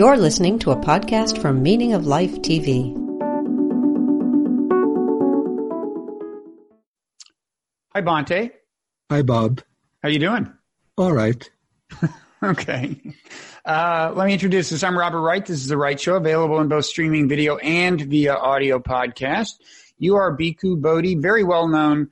[0.00, 2.96] You're listening to a podcast from Meaning of Life TV.
[7.92, 8.50] Hi, Bhante.
[9.10, 9.60] Hi, Bob.
[10.02, 10.50] How you doing?
[10.96, 11.50] All right.
[12.42, 12.98] okay.
[13.66, 14.82] Uh, let me introduce this.
[14.82, 15.44] I'm Robert Wright.
[15.44, 19.56] This is The Wright Show, available in both streaming video and via audio podcast.
[19.98, 22.08] You are Bhikkhu Bodhi, very well known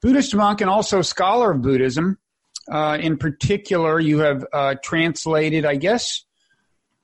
[0.00, 2.16] Buddhist monk and also scholar of Buddhism.
[2.72, 6.24] Uh, in particular, you have uh, translated, I guess,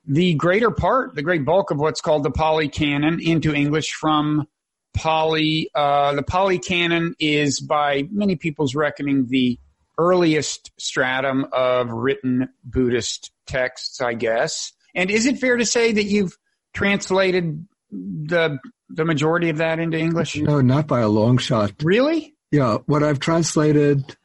[0.06, 4.46] the greater part, the great bulk of what's called the Pali Canon into English from
[4.94, 5.70] Pali.
[5.74, 9.58] Uh, the Pali Canon is, by many people's reckoning, the
[9.98, 14.72] earliest stratum of written Buddhist texts, I guess.
[14.94, 16.36] And is it fair to say that you've
[16.72, 18.58] translated the
[18.88, 20.36] the majority of that into English?
[20.36, 21.72] No, not by a long shot.
[21.82, 22.34] Really?
[22.50, 22.78] Yeah.
[22.86, 24.16] What I've translated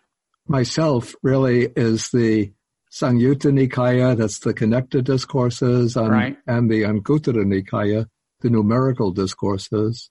[0.48, 2.52] myself really is the
[2.91, 6.38] Samyutta Nikaya, that's the connected discourses, and, right.
[6.47, 8.07] and the Anguttara Nikaya,
[8.41, 10.09] the numerical discourses.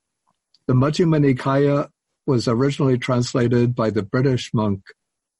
[0.67, 1.89] The Majjhima Nikaya
[2.27, 4.83] was originally translated by the British monk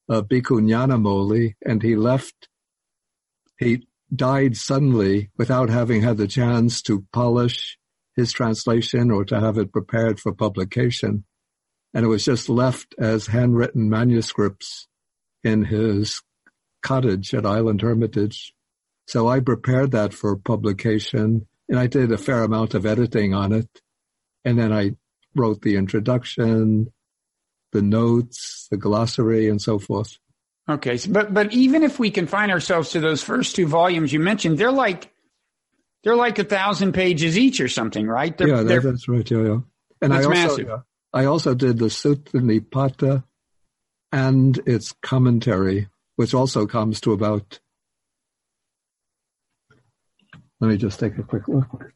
[0.09, 2.49] uh, Bhikkhu Nyanamoli, and he left,
[3.57, 7.77] he died suddenly without having had the chance to polish
[8.15, 11.23] his translation or to have it prepared for publication.
[11.93, 14.87] And it was just left as handwritten manuscripts
[15.43, 16.21] in his
[16.81, 18.53] cottage at Island Hermitage.
[19.07, 23.53] So I prepared that for publication and I did a fair amount of editing on
[23.53, 23.69] it.
[24.43, 24.95] And then I
[25.35, 26.91] wrote the introduction,
[27.71, 30.17] the notes, the glossary, and so forth.
[30.67, 34.57] Okay, but but even if we confine ourselves to those first two volumes you mentioned,
[34.57, 35.11] they're like
[36.03, 38.37] they're like a thousand pages each or something, right?
[38.37, 39.29] They're, yeah, that, that's right.
[39.29, 39.59] Yeah, yeah.
[40.01, 40.67] And that's I also, massive.
[40.67, 40.77] yeah,
[41.11, 43.23] I also did the Sutta Nipata
[44.11, 45.89] and its commentary,
[46.19, 47.61] which also comes to about.
[50.59, 51.93] Let me just take a quick look.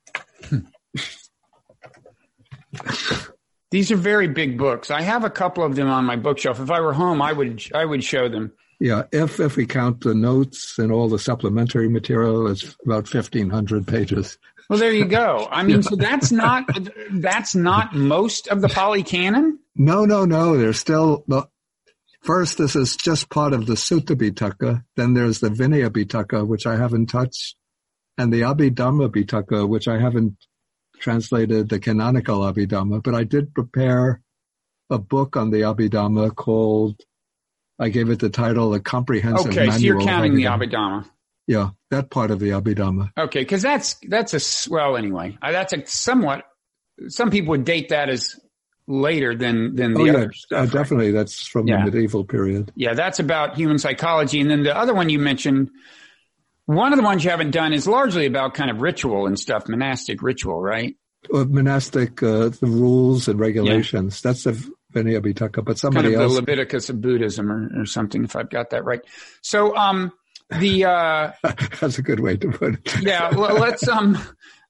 [3.71, 4.91] These are very big books.
[4.91, 6.61] I have a couple of them on my bookshelf.
[6.61, 8.53] If I were home, I would I would show them.
[8.79, 13.49] Yeah, if if we count the notes and all the supplementary material, it's about fifteen
[13.49, 14.37] hundred pages.
[14.69, 15.49] Well, there you go.
[15.51, 16.63] I mean, so that's not
[17.11, 19.59] that's not most of the Pali Canon.
[19.75, 20.57] No, no, no.
[20.57, 21.45] There's still the
[22.23, 22.57] first.
[22.57, 24.83] This is just part of the Sutta Pitaka.
[24.95, 27.55] Then there's the Vinaya Pitaka, which I haven't touched,
[28.17, 30.37] and the Abhidhamma Pitaka, which I haven't
[30.99, 33.03] translated the canonical Abhidhamma.
[33.03, 34.21] But I did prepare
[34.89, 36.99] a book on the Abhidhamma called.
[37.79, 40.69] I gave it the title, "A Comprehensive Okay, Manual." so you're counting the Abhidhamma.
[41.03, 41.09] Abhidhamma.
[41.47, 43.11] Yeah, that part of the Abhidhamma.
[43.17, 45.37] Okay, because that's that's a well anyway.
[45.41, 46.45] Uh, That's a somewhat.
[47.07, 48.35] Some people would date that as
[48.87, 51.11] later than than the oh yeah, other uh, definitely.
[51.11, 51.85] That's from Yeah.
[51.85, 52.71] the medieval period.
[52.75, 54.41] Yeah, that's about human psychology.
[54.41, 55.69] And then the other one you mentioned,
[56.65, 59.67] one of the ones you haven't done is largely about kind of ritual and stuff,
[59.67, 60.95] monastic ritual, right?
[61.33, 64.21] Uh, monastic, uh, the rules and regulations.
[64.21, 64.51] That's the
[64.93, 65.21] Vinaya.
[65.23, 66.33] But Kind somebody of the else.
[66.35, 69.01] Leviticus of Buddhism or, or something, if I've got that right.
[69.41, 70.11] So, um,
[70.49, 71.31] the, uh,
[71.79, 73.01] that's a good way to put it.
[73.01, 74.17] yeah, well, let's, um,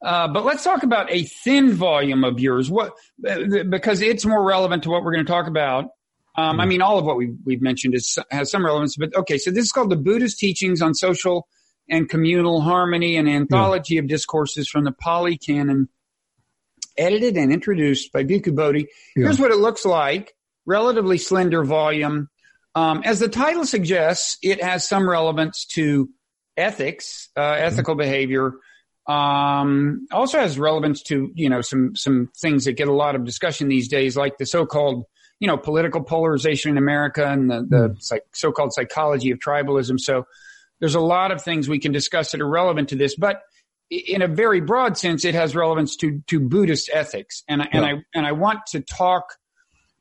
[0.04, 2.70] uh, but let's talk about a thin volume of yours.
[2.70, 2.94] What,
[3.70, 5.86] because it's more relevant to what we're going to talk about.
[6.36, 9.38] Um, I mean, all of what we've, we've mentioned is, has some relevance, but okay.
[9.38, 11.48] So this is called the Buddhist teachings on social
[11.90, 15.90] and communal harmony, an anthology of discourses from the Pali Canon,
[16.98, 18.88] edited and introduced by Bhikkhu Bodhi.
[19.16, 19.26] Yeah.
[19.26, 20.34] Here's what it looks like.
[20.66, 22.30] Relatively slender volume.
[22.74, 26.10] Um, as the title suggests, it has some relevance to
[26.58, 28.54] ethics, uh, ethical behavior.
[29.06, 33.26] Um, also has relevance to, you know, some, some things that get a lot of
[33.26, 35.04] discussion these days, like the so-called,
[35.40, 40.00] you know, political polarization in America and the, the psych- so-called psychology of tribalism.
[40.00, 40.26] So
[40.80, 43.42] there's a lot of things we can discuss that are relevant to this, but
[43.90, 47.44] in a very broad sense, it has relevance to, to Buddhist ethics.
[47.50, 49.36] And, I and I, and I want to talk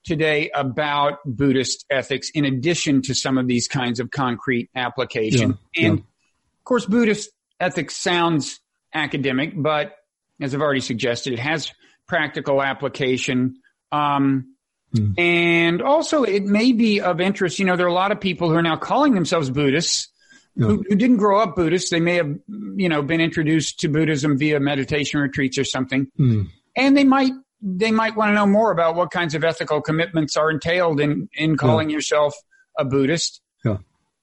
[0.05, 5.59] today about Buddhist ethics in addition to some of these kinds of concrete application.
[5.75, 6.03] Yeah, and yeah.
[6.05, 8.61] of course, Buddhist ethics sounds
[8.95, 9.95] academic, but
[10.41, 11.73] as I've already suggested, it has
[12.09, 13.57] practical application.
[13.91, 14.49] Um,
[14.95, 15.13] Hmm.
[15.19, 17.59] And also, it may be of interest.
[17.59, 20.09] You know, there are a lot of people who are now calling themselves Buddhists
[20.55, 20.67] Yeah.
[20.67, 21.91] who, who didn't grow up Buddhist.
[21.91, 22.31] They may have,
[22.77, 26.43] you know, been introduced to Buddhism via meditation retreats or something Hmm.
[26.77, 30.37] and they might they might want to know more about what kinds of ethical commitments
[30.37, 32.35] are entailed in in calling yourself
[32.79, 33.41] a Buddhist.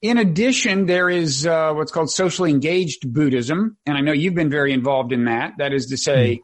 [0.02, 4.50] In addition, there is uh, what's called socially engaged Buddhism, and I know you've been
[4.50, 5.54] very involved in that.
[5.58, 6.42] That is to say,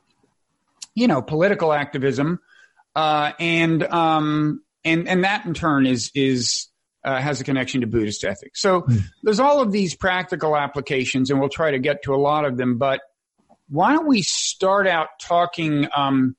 [0.94, 2.40] you know, political activism,
[2.96, 6.68] uh, and um, and and that in turn is is
[7.06, 8.62] uh, has a connection to Buddhist ethics.
[8.62, 9.04] So mm.
[9.24, 12.58] there's all of these practical applications, and we'll try to get to a lot of
[12.58, 12.78] them.
[12.78, 13.00] But
[13.70, 16.36] why don't we start out talking um,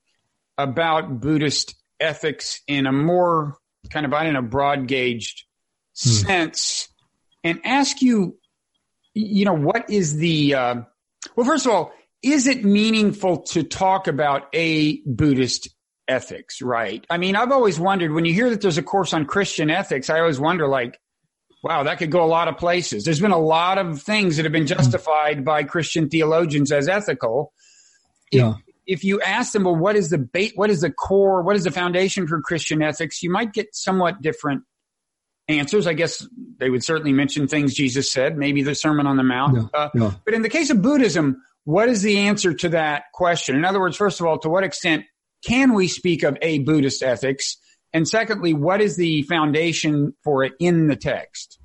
[0.59, 3.57] about Buddhist ethics in a more
[3.91, 5.45] kind of, I don't know, broad gauged
[5.97, 6.27] mm.
[6.27, 6.89] sense
[7.47, 8.37] and ask you,
[9.15, 10.75] you know, what is the, uh,
[11.35, 15.69] well, first of all, is it meaningful to talk about a Buddhist
[16.09, 17.05] ethics, right?
[17.09, 20.11] I mean, I've always wondered when you hear that there's a course on Christian ethics,
[20.11, 20.99] I always wonder like,
[21.63, 23.05] wow, that could go a lot of places.
[23.05, 27.53] There's been a lot of things that have been justified by Christian theologians as ethical.
[28.31, 28.55] If, yeah.
[28.87, 31.65] if you ask them, well, what is the bait, what is the core, what is
[31.65, 34.63] the foundation for Christian ethics, you might get somewhat different
[35.49, 35.87] answers.
[35.87, 36.27] I guess
[36.59, 39.57] they would certainly mention things Jesus said, maybe the Sermon on the Mount.
[39.57, 39.81] Yeah.
[39.81, 40.11] Uh, yeah.
[40.25, 43.57] But in the case of Buddhism, what is the answer to that question?
[43.57, 45.05] In other words, first of all, to what extent
[45.45, 47.57] can we speak of a Buddhist ethics?
[47.93, 51.59] And secondly, what is the foundation for it in the text?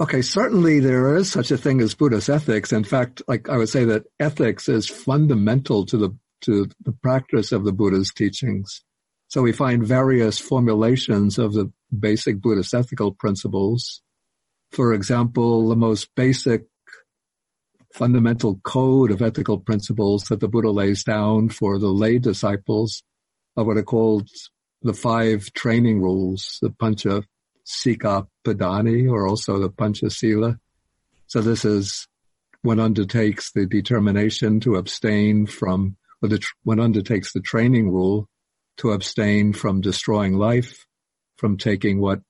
[0.00, 2.72] Okay, certainly there is such a thing as Buddhist ethics.
[2.72, 7.52] In fact, like I would say that ethics is fundamental to the to the practice
[7.52, 8.82] of the Buddha's teachings.
[9.30, 14.02] So we find various formulations of the basic Buddhist ethical principles.
[14.72, 16.64] For example, the most basic
[17.94, 23.04] fundamental code of ethical principles that the Buddha lays down for the lay disciples
[23.56, 24.28] are what are called
[24.82, 27.22] the five training rules, the Pancha
[27.62, 30.58] Sika Padani, or also the Pancha Sila.
[31.28, 32.08] So this is
[32.62, 38.28] one undertakes the determination to abstain from, or the, one undertakes the training rule
[38.80, 40.86] to abstain from destroying life,
[41.36, 42.22] from taking what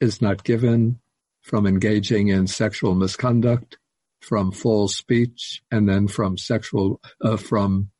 [0.00, 0.98] is not given,
[1.42, 3.76] from engaging in sexual misconduct,
[4.22, 7.90] from false speech and then from sexual, uh, from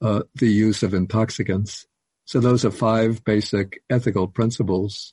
[0.00, 1.86] uh, the use of intoxicants.
[2.24, 5.12] So those are five basic ethical principles.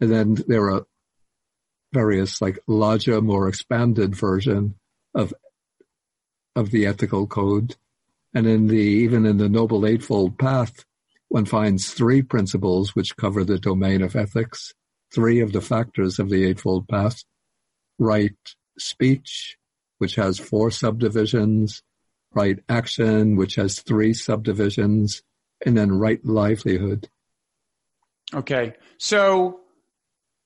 [0.00, 0.86] And then there are
[1.92, 4.76] various like larger, more expanded version
[5.14, 5.34] of,
[6.54, 7.76] of the ethical code.
[8.32, 10.86] And in the, even in the Noble Eightfold Path,
[11.28, 14.72] one finds three principles which cover the domain of ethics,
[15.14, 17.24] three of the factors of the Eightfold Path,
[17.98, 18.36] right
[18.78, 19.56] speech,
[19.98, 21.82] which has four subdivisions,
[22.34, 25.22] right action, which has three subdivisions,
[25.64, 27.08] and then right livelihood.
[28.34, 28.74] Okay.
[28.98, 29.60] So,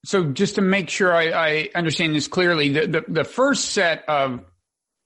[0.05, 4.05] so just to make sure I, I understand this clearly, the, the, the, first set
[4.09, 4.41] of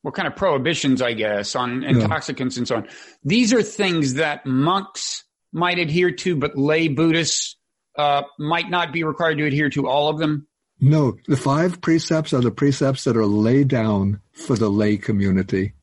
[0.03, 2.61] what kind of prohibitions, I guess, on intoxicants yeah.
[2.61, 2.89] and so on,
[3.23, 5.24] these are things that monks
[5.55, 7.57] might adhere to, but lay Buddhists
[7.97, 10.47] uh, might not be required to adhere to all of them?
[10.81, 15.75] No, the five precepts are the precepts that are laid down for the lay community.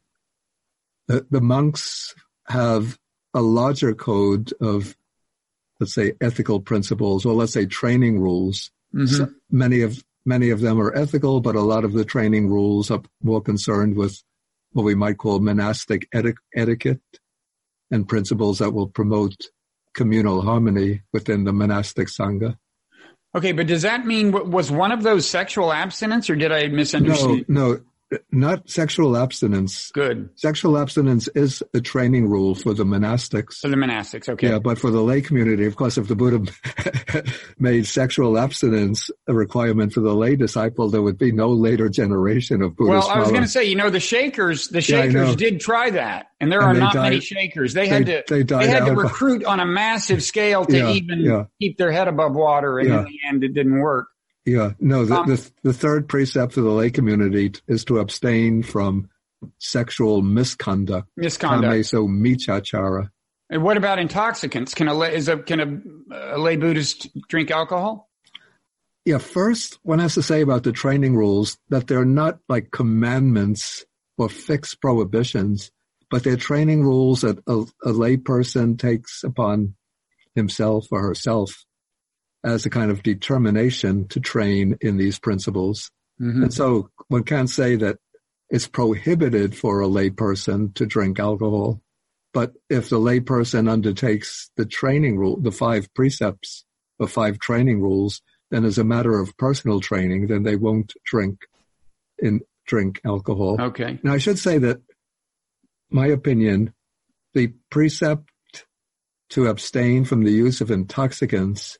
[1.07, 2.13] The, the monks
[2.47, 2.99] have
[3.33, 4.95] a larger code of,
[5.79, 8.69] let's say, ethical principles, or let's say training rules.
[8.93, 9.05] Mm-hmm.
[9.07, 12.91] So many of many of them are ethical, but a lot of the training rules
[12.91, 14.21] are more concerned with
[14.73, 17.01] what we might call monastic eti- etiquette
[17.89, 19.47] and principles that will promote
[19.93, 22.57] communal harmony within the monastic sangha.
[23.33, 27.45] Okay, but does that mean was one of those sexual abstinence, or did I misunderstand?
[27.47, 27.79] No, no
[28.31, 29.91] not sexual abstinence.
[29.91, 30.29] Good.
[30.35, 33.59] Sexual abstinence is a training rule for the monastics.
[33.59, 34.49] For the monastics, okay.
[34.49, 36.51] Yeah, but for the lay community, of course, if the Buddha
[37.59, 42.61] made sexual abstinence a requirement for the lay disciple, there would be no later generation
[42.61, 43.07] of Buddhists.
[43.07, 45.91] Well, I was going to say, you know, the Shakers, the Shakers yeah, did try
[45.91, 47.73] that, and there and are not died, many Shakers.
[47.73, 50.91] They had they, to they, they had to recruit on a massive scale to yeah,
[50.91, 51.45] even yeah.
[51.61, 54.07] keep their head above water, and in the end, it didn't work.
[54.45, 58.63] Yeah, no, the, um, the, the third precept of the lay community is to abstain
[58.63, 59.09] from
[59.59, 61.07] sexual misconduct.
[61.15, 61.85] Misconduct.
[61.85, 63.09] So micchacara.
[63.49, 64.73] And what about intoxicants?
[64.73, 65.59] Can a lay, is a, can
[66.11, 68.09] a, a lay Buddhist drink alcohol?
[69.05, 73.83] Yeah, first, one has to say about the training rules that they're not like commandments
[74.17, 75.71] or fixed prohibitions,
[76.09, 79.75] but they're training rules that a, a lay person takes upon
[80.35, 81.65] himself or herself
[82.43, 85.91] as a kind of determination to train in these principles.
[86.19, 86.43] Mm-hmm.
[86.43, 87.97] And so one can't say that
[88.49, 91.81] it's prohibited for a layperson to drink alcohol.
[92.33, 96.65] But if the layperson undertakes the training rule, the five precepts,
[96.99, 98.21] the five training rules,
[98.51, 101.39] then as a matter of personal training, then they won't drink
[102.19, 103.57] in drink alcohol.
[103.59, 103.99] Okay.
[104.03, 104.81] Now I should say that
[105.89, 106.73] my opinion,
[107.33, 108.29] the precept
[109.31, 111.77] to abstain from the use of intoxicants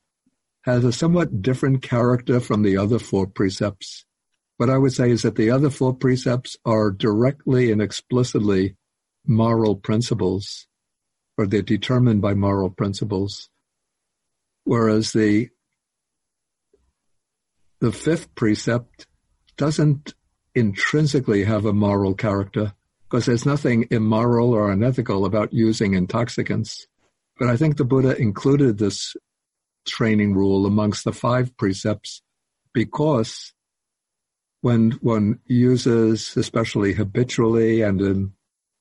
[0.64, 4.06] has a somewhat different character from the other four precepts.
[4.58, 8.76] What I would say is that the other four precepts are directly and explicitly
[9.26, 10.68] moral principles,
[11.38, 13.50] or they're determined by moral principles.
[14.64, 15.50] Whereas the
[17.80, 19.08] the fifth precept
[19.58, 20.14] doesn't
[20.54, 22.74] intrinsically have a moral character
[23.10, 26.86] because there's nothing immoral or unethical about using intoxicants.
[27.40, 29.16] But I think the Buddha included this
[29.86, 32.22] training rule amongst the five precepts
[32.74, 33.54] because
[34.62, 38.34] when one uses, especially habitually and in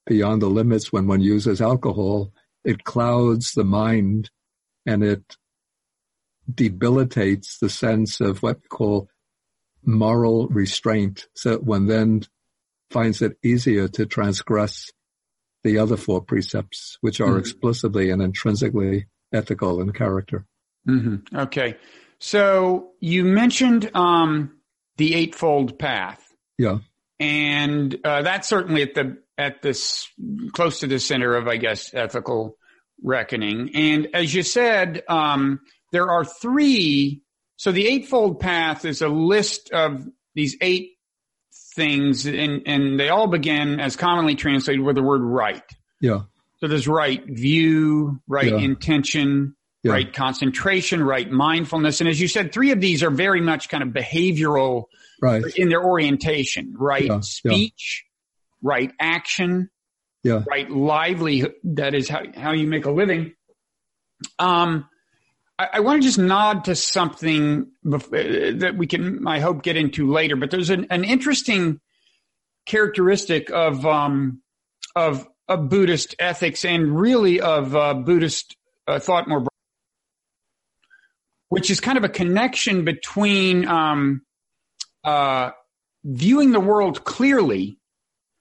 [0.07, 2.33] beyond the limits, when one uses alcohol,
[2.65, 4.31] it clouds the mind
[4.87, 5.37] and it
[6.53, 9.09] debilitates the sense of what we call
[9.85, 11.27] moral restraint.
[11.35, 12.23] So one then
[12.91, 14.91] finds it easier to transgress
[15.63, 17.39] the other four precepts, which are mm-hmm.
[17.39, 20.47] explicitly and intrinsically ethical in character.
[20.89, 21.37] Mm-hmm.
[21.37, 21.77] Okay.
[22.19, 24.59] So you mentioned um,
[24.97, 26.27] the Eightfold Path.
[26.59, 26.79] Yeah.
[27.19, 30.09] And uh, that's certainly at the at this
[30.53, 32.57] close to the center of, I guess, ethical
[33.03, 33.71] reckoning.
[33.75, 35.61] And as you said, um,
[35.93, 37.23] there are three.
[37.57, 40.93] So the Eightfold Path is a list of these eight
[41.75, 45.63] things, and, and they all begin as commonly translated with the word right.
[46.01, 46.23] Yeah.
[46.59, 48.59] So there's right view, right yeah.
[48.59, 49.93] intention, yeah.
[49.93, 52.01] right concentration, right mindfulness.
[52.01, 54.85] And as you said, three of these are very much kind of behavioral
[55.21, 55.45] right.
[55.57, 57.21] in their orientation, right yeah.
[57.21, 58.05] speech,
[58.63, 59.71] right action,
[60.23, 60.45] yeah.
[60.49, 61.55] right livelihood.
[61.65, 63.35] That is how, how you make a living.
[64.39, 64.89] Um,
[65.59, 70.11] I, I want to just nod to something that we can, I hope, get into
[70.11, 70.37] later.
[70.37, 71.81] But there's an, an interesting
[72.67, 74.43] characteristic of um,
[74.95, 78.57] of of Buddhist ethics and really of uh, Buddhist
[78.87, 79.47] uh, thought more,
[81.51, 84.23] which is kind of a connection between um,
[85.05, 85.51] uh,
[86.05, 87.79] viewing the world clearly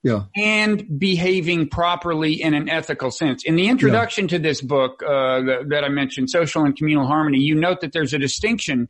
[0.03, 0.23] yeah.
[0.35, 3.43] and behaving properly in an ethical sense.
[3.43, 4.37] In the introduction yeah.
[4.37, 7.91] to this book uh, that, that, I mentioned, Social and Communal Harmony, you note that
[7.93, 8.87] there's a distinction.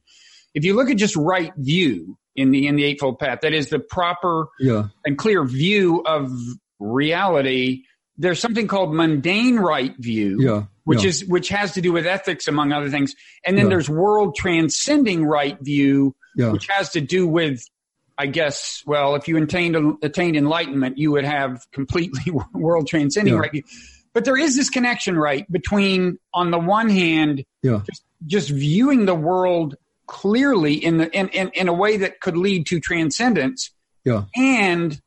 [0.53, 3.69] If you look at just right view in the in the Eightfold Path, that is
[3.69, 4.87] the proper yeah.
[5.05, 6.29] and clear view of
[6.79, 7.83] reality.
[8.17, 10.63] There's something called mundane right view, yeah.
[10.89, 13.15] Which is which has to do with ethics among other things,
[13.45, 16.15] and then there's world transcending right view,
[16.51, 17.63] which has to do with
[18.19, 23.39] I guess, well, if you attained, attained enlightenment, you would have completely world transcending yeah.
[23.39, 23.65] right.
[24.13, 27.81] But there is this connection, right, between on the one hand, yeah.
[27.85, 32.35] just, just viewing the world clearly in the in, in, in a way that could
[32.35, 33.71] lead to transcendence,
[34.03, 34.25] yeah.
[34.35, 34.99] and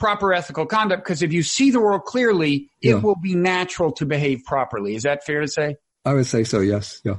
[0.00, 1.04] proper ethical conduct.
[1.04, 4.96] Because if you see the world clearly, it will be natural to behave properly.
[4.96, 5.76] Is that fair to say?
[6.04, 6.58] I would say so.
[6.58, 7.00] Yes.
[7.04, 7.16] Yeah.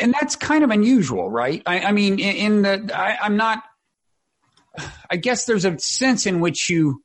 [0.00, 1.62] And that's kind of unusual, right?
[1.66, 3.62] I, I mean, in, in the I, I'm not
[5.10, 7.02] I guess there's a sense in which you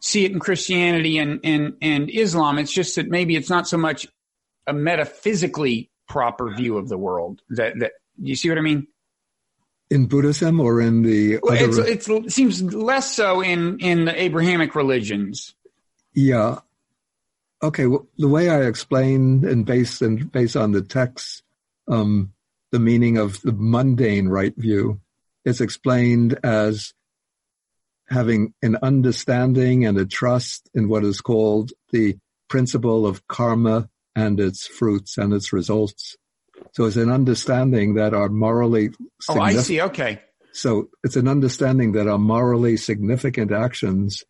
[0.00, 2.58] see it in Christianity and, and, and Islam.
[2.58, 4.06] It's just that maybe it's not so much
[4.66, 8.86] a metaphysically proper view of the world that, that you see what I mean?
[9.88, 11.84] In Buddhism or in the well, other...
[11.84, 15.54] it's, it seems less so in, in the Abrahamic religions.
[16.12, 16.60] Yeah.
[17.62, 17.86] Okay.
[17.86, 21.42] Well, the way I explain and based and based on the text,
[21.86, 22.32] um,
[22.72, 25.00] the meaning of the mundane right view
[25.44, 26.92] is explained as
[28.08, 32.16] having an understanding and a trust in what is called the
[32.48, 36.16] principle of karma and its fruits and its results.
[36.76, 38.90] So it's an understanding that our morally.
[39.30, 39.80] Oh, I see.
[39.80, 40.20] Okay.
[40.52, 44.24] So it's an understanding that our morally significant actions,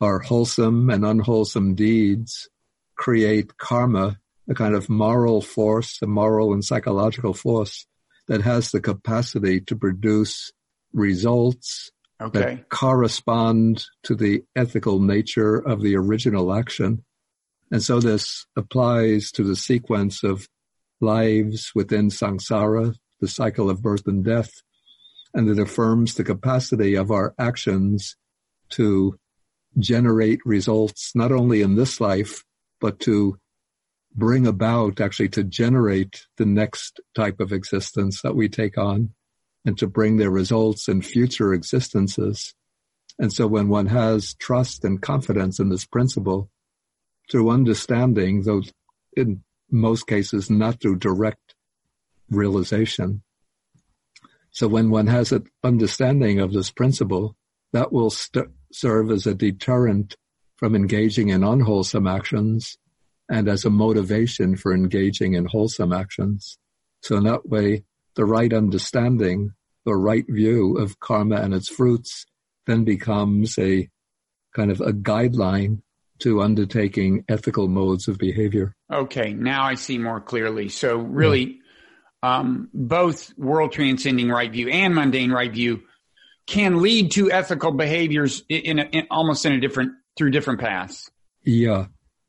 [0.00, 2.48] our wholesome and unwholesome deeds,
[2.96, 7.84] create karma, a kind of moral force, a moral and psychological force
[8.28, 10.50] that has the capacity to produce
[10.94, 12.38] results okay.
[12.38, 17.04] that correspond to the ethical nature of the original action.
[17.70, 20.48] And so this applies to the sequence of
[21.00, 24.50] lives within samsara, the cycle of birth and death,
[25.34, 28.16] and it affirms the capacity of our actions
[28.70, 29.18] to
[29.78, 32.44] generate results not only in this life,
[32.80, 33.38] but to
[34.14, 39.10] bring about, actually to generate the next type of existence that we take on
[39.64, 42.54] and to bring their results in future existences.
[43.18, 46.50] And so when one has trust and confidence in this principle,
[47.30, 48.62] through understanding, though
[49.16, 51.54] in most cases not through direct
[52.30, 53.22] realization.
[54.50, 57.36] So when one has an understanding of this principle,
[57.72, 60.16] that will st- serve as a deterrent
[60.56, 62.78] from engaging in unwholesome actions
[63.30, 66.58] and as a motivation for engaging in wholesome actions.
[67.02, 67.84] So in that way,
[68.14, 69.52] the right understanding
[69.84, 72.26] the right view of karma and its fruits
[72.66, 73.88] then becomes a
[74.54, 75.80] kind of a guideline
[76.20, 78.74] to undertaking ethical modes of behavior.
[78.92, 80.68] Okay, now I see more clearly.
[80.68, 81.60] So really,
[82.22, 85.82] um, both world transcending right view and mundane right view
[86.46, 91.10] can lead to ethical behaviors in, in, in almost in a different through different paths.
[91.44, 91.86] Yeah,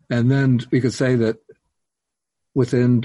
[0.10, 1.38] and then we could say that
[2.54, 3.04] within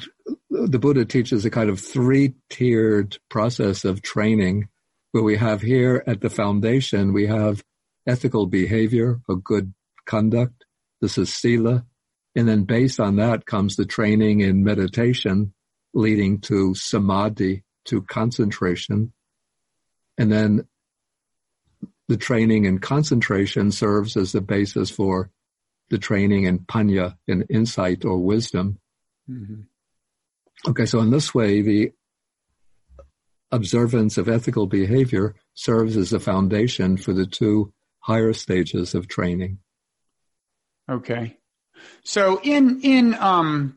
[0.51, 4.69] the Buddha teaches a kind of three tiered process of training
[5.13, 7.63] where we have here at the foundation, we have
[8.07, 9.73] ethical behavior or good
[10.07, 10.64] conduct.
[11.01, 11.85] This is sila.
[12.37, 15.55] And then based on that comes the training in meditation
[15.93, 19.13] leading to samadhi, to concentration.
[20.19, 20.67] And then
[22.09, 25.31] the training in concentration serves as the basis for
[25.91, 28.79] the training in panna, in insight or wisdom.
[29.31, 29.63] Mm-hmm.
[30.71, 31.93] Okay, so in this way, the
[33.51, 39.59] observance of ethical behavior serves as a foundation for the two higher stages of training.
[40.91, 41.37] Okay.
[42.03, 43.77] So in in um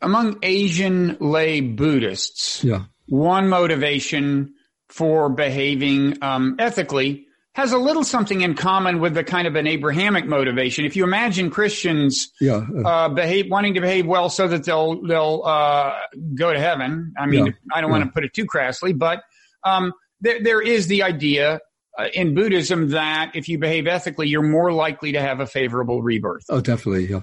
[0.00, 2.84] among Asian lay Buddhists, yeah.
[3.06, 4.54] one motivation
[4.88, 9.66] for behaving um, ethically has a little something in common with the kind of an
[9.66, 10.84] Abrahamic motivation.
[10.84, 12.64] If you imagine Christians yeah.
[12.84, 15.98] uh, behave wanting to behave well so that they'll they'll uh,
[16.34, 17.12] go to heaven.
[17.18, 17.52] I mean, yeah.
[17.72, 19.22] I don't want to put it too crassly, but
[19.64, 21.60] um, there there is the idea
[22.00, 26.02] uh, in Buddhism that if you behave ethically, you're more likely to have a favorable
[26.02, 26.44] rebirth.
[26.48, 27.22] Oh, definitely, yeah.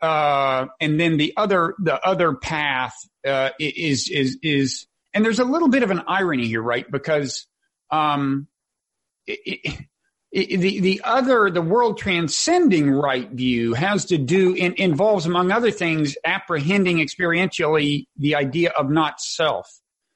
[0.00, 2.94] Uh, and then the other the other path
[3.26, 6.90] uh, is is is and there's a little bit of an irony here, right?
[6.90, 7.46] Because
[7.90, 8.48] um,
[9.26, 9.76] it,
[10.32, 15.52] it, the the other the world transcending right view has to do in, involves among
[15.52, 19.68] other things apprehending experientially the idea of not self.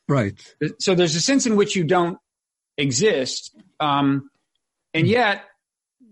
[0.09, 0.35] Right.
[0.81, 2.19] So there's a sense in which you don't
[2.77, 4.31] exist, um,
[4.93, 5.43] and yet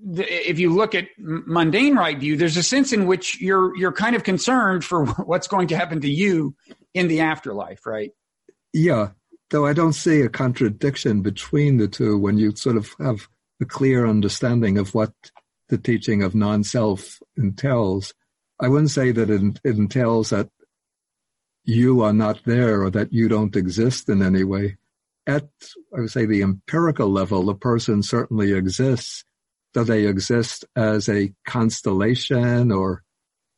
[0.04, 4.16] if you look at mundane right view, there's a sense in which you're you're kind
[4.16, 6.54] of concerned for what's going to happen to you
[6.94, 8.10] in the afterlife, right?
[8.72, 9.10] Yeah,
[9.50, 13.28] though I don't see a contradiction between the two when you sort of have
[13.60, 15.12] a clear understanding of what
[15.68, 18.12] the teaching of non-self entails.
[18.60, 20.48] I wouldn't say that it, it entails that
[21.64, 24.76] you are not there or that you don't exist in any way.
[25.26, 25.48] At,
[25.96, 29.24] I would say, the empirical level, the person certainly exists,
[29.72, 33.02] though they exist as a constellation or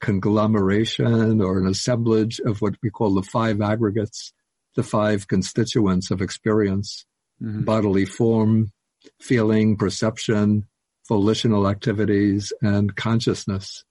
[0.00, 4.32] conglomeration or an assemblage of what we call the five aggregates
[4.74, 7.06] the five constituents of experience
[7.42, 7.62] mm-hmm.
[7.62, 8.72] bodily form,
[9.20, 10.66] feeling, perception,
[11.08, 13.84] volitional activities, and consciousness.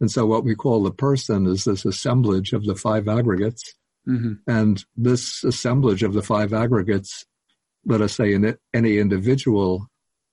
[0.00, 3.74] And so what we call the person is this assemblage of the five aggregates.
[4.10, 4.32] Mm-hmm.
[4.46, 7.24] And this assemblage of the five aggregates,
[7.84, 9.86] let us say in any individual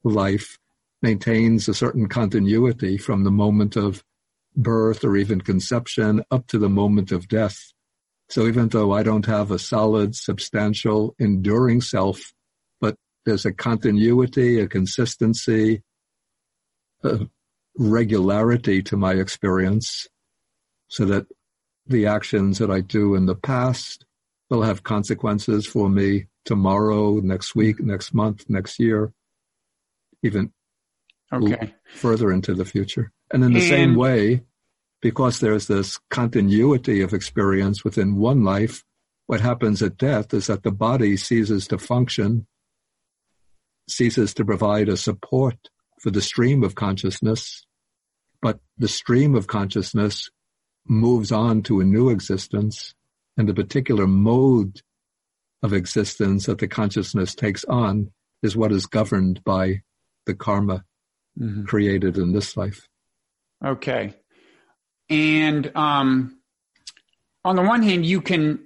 [0.03, 0.57] life,
[1.01, 4.03] maintains a certain continuity from the moment of
[4.55, 7.57] birth or even conception up to the moment of death.
[8.29, 12.33] So even though I don't have a solid, substantial, enduring self,
[12.81, 15.83] but there's a continuity, a consistency,
[17.03, 17.27] a
[17.77, 20.07] regularity to my experience
[20.87, 21.27] so that
[21.89, 24.05] the actions that I do in the past
[24.49, 29.13] will have consequences for me tomorrow, next week, next month, next year,
[30.23, 30.51] even
[31.31, 31.73] okay.
[31.93, 33.11] further into the future.
[33.31, 34.43] And in the and, same way,
[35.01, 38.83] because there's this continuity of experience within one life,
[39.25, 42.47] what happens at death is that the body ceases to function,
[43.89, 45.57] ceases to provide a support
[46.01, 47.65] for the stream of consciousness,
[48.41, 50.29] but the stream of consciousness
[50.89, 52.93] moves on to a new existence,
[53.37, 54.81] and the particular mode
[55.63, 58.11] of existence that the consciousness takes on
[58.43, 59.81] is what is governed by
[60.25, 60.83] the karma
[61.39, 61.65] mm-hmm.
[61.65, 62.87] created in this life.
[63.65, 64.13] Okay.
[65.09, 66.37] And um,
[67.43, 68.59] on the one hand, you can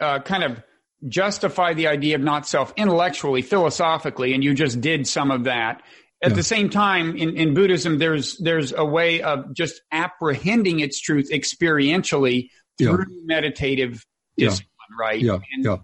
[0.00, 0.62] uh, kind of
[1.08, 5.82] justify the idea of not self intellectually, philosophically, and you just did some of that.
[6.22, 6.36] At yeah.
[6.36, 11.30] the same time, in, in Buddhism, there's there's a way of just apprehending its truth
[11.32, 13.24] experientially through yeah.
[13.24, 14.06] meditative
[14.36, 15.04] discipline, yeah.
[15.06, 15.20] right?
[15.20, 15.76] Yeah, and, yeah.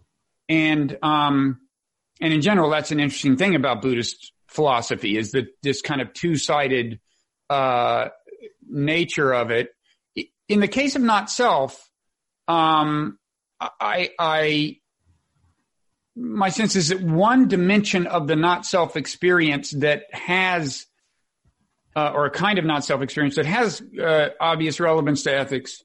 [0.49, 1.61] And um,
[2.21, 6.13] and in general, that's an interesting thing about Buddhist philosophy is that this kind of
[6.13, 7.01] two sided
[7.51, 8.09] uh,
[8.69, 9.71] nature of it
[10.49, 11.89] in the case of not self,
[12.49, 13.19] um,
[13.61, 14.77] I, I,
[16.19, 20.87] my sense is that one dimension of the not self experience that has,
[21.95, 25.83] uh, or a kind of not self experience that has uh, obvious relevance to ethics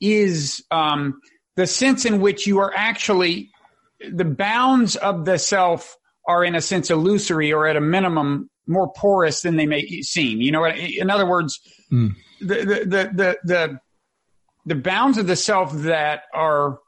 [0.00, 1.20] is um,
[1.56, 3.50] the sense in which you are actually
[4.12, 8.92] the bounds of the self are in a sense illusory or at a minimum more
[8.92, 10.40] porous than they may seem.
[10.40, 11.60] You know, in other words,
[11.92, 12.14] mm.
[12.40, 13.80] the, the, the, the,
[14.66, 16.78] the bounds of the self that are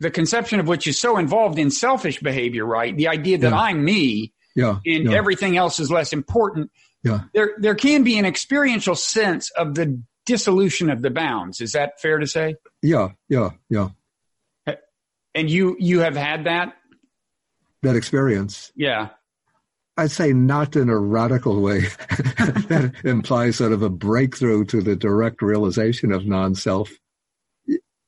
[0.00, 2.96] the conception of which is so involved in selfish behavior, right?
[2.96, 3.58] The idea that Yeah.
[3.58, 4.78] I'm me Yeah.
[4.84, 6.70] and yeah, everything else is less important.
[7.02, 7.20] Yeah.
[7.34, 11.60] There, there can be an experiential sense of the dissolution of the bounds.
[11.60, 12.56] Is that fair to say?
[12.82, 13.88] yeah, yeah, yeah.
[15.36, 16.74] And you, you have had that?
[17.82, 18.72] That experience.
[18.76, 19.08] Yeah.
[19.96, 21.80] I'd say not in a radical way.
[22.68, 26.90] that implies sort of a breakthrough to the direct realization of non-self.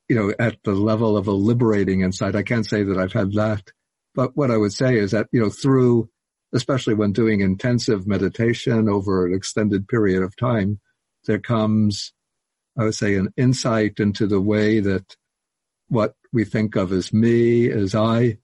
[0.09, 2.37] You know, at the level of a liberating insight.
[2.37, 3.73] I can't say that I've had that,
[4.15, 6.09] but what I would say is that you know through,
[6.53, 10.81] especially when doing intensive meditation over an extended period of time,
[11.27, 12.13] there comes,
[12.79, 15.17] I would say, an insight into the way that
[15.89, 18.39] what we think of as me, as I,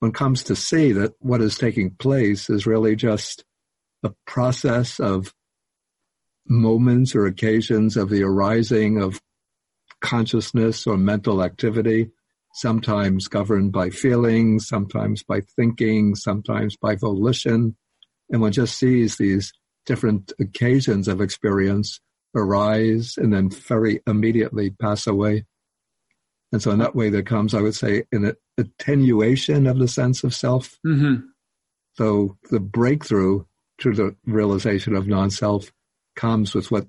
[0.00, 3.44] one comes to see that what is taking place is really just
[4.02, 5.32] a process of
[6.46, 9.20] moments or occasions of the arising of
[10.04, 12.10] consciousness or mental activity,
[12.52, 17.74] sometimes governed by feelings, sometimes by thinking, sometimes by volition.
[18.30, 19.52] And one just sees these
[19.86, 22.00] different occasions of experience
[22.34, 25.46] arise and then very immediately pass away.
[26.52, 30.22] And so in that way, there comes, I would say, an attenuation of the sense
[30.22, 30.78] of self.
[30.86, 31.26] Mm-hmm.
[31.94, 33.44] So the breakthrough
[33.78, 35.72] to the realization of non-self
[36.14, 36.86] comes with what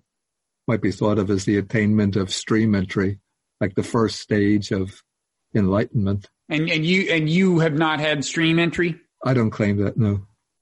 [0.67, 3.19] might be thought of as the attainment of stream entry,
[3.61, 5.01] like the first stage of
[5.53, 6.27] enlightenment.
[6.49, 8.99] And, and you, and you have not had stream entry?
[9.23, 10.21] I don't claim that, no.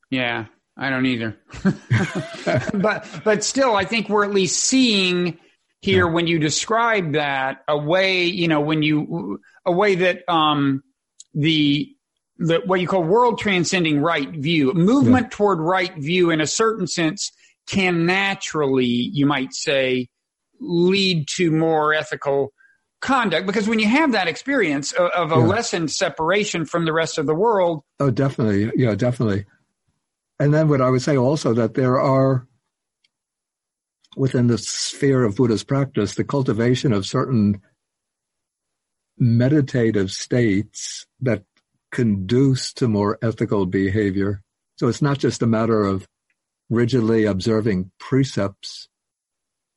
[0.09, 0.45] Yeah,
[0.77, 1.37] I don't either.
[2.73, 5.37] but but still, I think we're at least seeing
[5.81, 10.83] here when you describe that a way, you know, when you a way that um
[11.33, 11.93] the
[12.37, 16.87] the what you call world transcending right view, movement toward right view in a certain
[16.87, 17.31] sense
[17.67, 20.07] can naturally, you might say,
[20.59, 22.53] lead to more ethical
[23.01, 25.45] conduct because when you have that experience of, of a Yeah.
[25.45, 28.71] lessened separation from the rest of the world, Oh, definitely.
[28.75, 29.45] Yeah, definitely.
[30.39, 32.47] And then what I would say also that there are
[34.15, 37.61] within the sphere of Buddhist practice, the cultivation of certain
[39.17, 41.43] meditative states that
[41.91, 44.41] conduce to more ethical behavior.
[44.77, 46.07] So it's not just a matter of
[46.73, 48.89] rigidly observing precepts.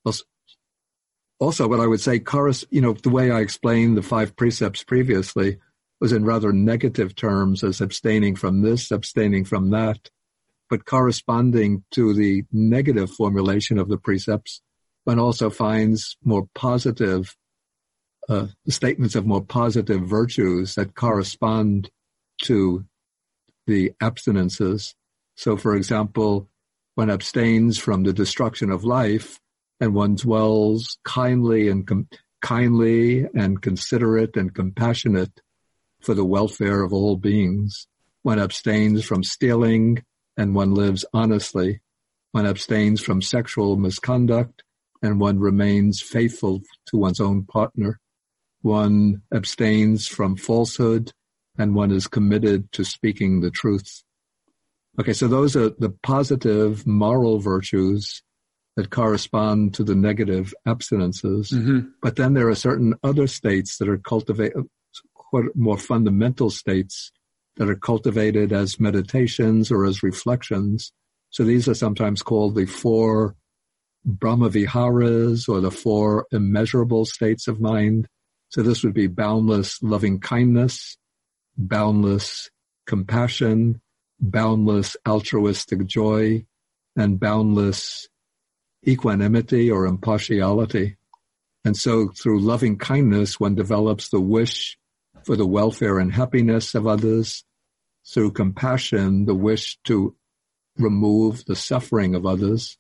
[0.05, 2.23] Also- what I would say,
[2.71, 5.59] you know, the way I explained the five precepts previously
[6.01, 10.11] was in rather negative terms as abstaining from this, abstaining from that,
[10.69, 14.63] but corresponding to the negative formulation of the precepts,
[15.05, 17.37] one also finds more positive
[18.29, 21.91] uh, statements of more positive virtues that correspond
[22.43, 22.85] to
[23.67, 24.95] the abstinences.
[25.37, 26.49] So, for example,
[26.97, 29.39] one abstains from the destruction of life,
[29.81, 32.09] and one dwells kindly and com-
[32.41, 35.43] kindly and considerate and compassionate
[36.01, 37.87] for the welfare of all beings.
[38.23, 40.05] One abstains from stealing
[40.39, 41.81] and one lives honestly.
[42.33, 44.63] One abstains from sexual misconduct
[45.03, 48.01] and one remains faithful to one's own partner.
[48.63, 51.13] One abstains from falsehood
[51.59, 54.03] and one is committed to speaking the truth.
[54.99, 58.23] Okay, so those are the positive moral virtues
[58.77, 61.53] that correspond to the negative abstinences.
[61.53, 61.91] Mhm.
[62.03, 64.65] But then there are certain other states that are cultivated,
[65.55, 67.11] more fundamental states
[67.57, 70.93] that are cultivated as meditations or as reflections.
[71.31, 73.35] So these are sometimes called the four
[74.07, 78.09] Brahmaviharas or the four immeasurable states of mind.
[78.51, 80.97] So this would be boundless loving kindness,
[81.57, 82.51] boundless
[82.87, 83.81] compassion,
[84.21, 86.47] boundless altruistic joy,
[86.97, 88.09] and boundless
[88.87, 90.97] equanimity or impartiality.
[91.65, 94.79] And so through loving kindness, one develops the wish
[95.25, 97.45] for the welfare and happiness of others.
[98.09, 100.15] Through compassion, the wish to
[100.79, 102.79] remove the suffering of others.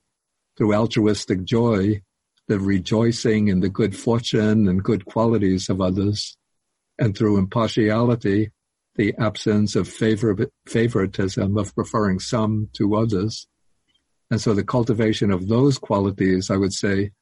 [0.56, 2.02] Through altruistic joy,
[2.46, 6.36] the rejoicing in the good fortune and good qualities of others.
[6.98, 8.52] And through impartiality,
[8.96, 13.46] the absence of favor- favoritism of preferring some to others.
[14.30, 17.12] And so the cultivation of those qualities, I would say,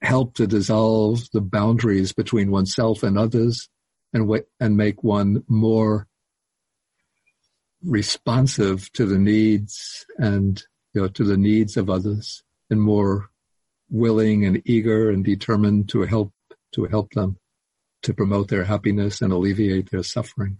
[0.00, 3.68] help to dissolve the boundaries between oneself and others
[4.12, 6.06] and, wa- and make one more
[7.82, 10.62] responsive to the needs and
[10.92, 13.30] you know, to the needs of others and more
[13.90, 16.32] willing and eager and determined to help
[16.72, 17.36] to help them
[18.02, 20.58] to promote their happiness and alleviate their suffering.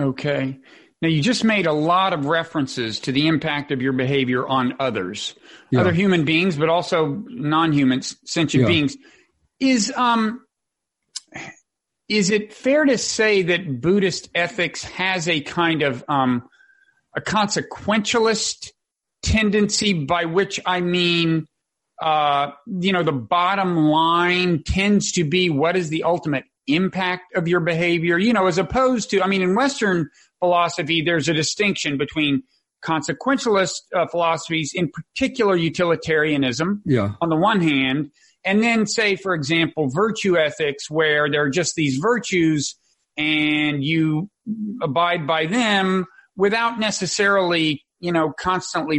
[0.00, 0.58] Okay.
[1.02, 4.74] Now you just made a lot of references to the impact of your behavior on
[4.78, 5.34] others,
[5.70, 5.80] Yeah.
[5.80, 8.68] other human beings, but also non human sentient Yeah.
[8.68, 8.96] beings.
[9.58, 10.42] Is um
[12.08, 16.42] is it fair to say that Buddhist ethics has a kind of um,
[17.16, 18.70] a consequentialist
[19.22, 21.46] tendency, by which I mean,
[22.02, 27.48] uh, you know, the bottom line tends to be what is the ultimate impact of
[27.48, 31.98] your behavior, you know, as opposed to, I mean, in Western philosophy, there's a distinction
[31.98, 32.42] between
[32.84, 37.12] consequentialist uh, philosophies, in particular utilitarianism, yeah.
[37.20, 38.10] on the one hand,
[38.44, 42.76] and then say, for example, virtue ethics, where there are just these virtues
[43.16, 44.30] and you
[44.82, 46.06] abide by them
[46.36, 48.98] without necessarily, you know, constantly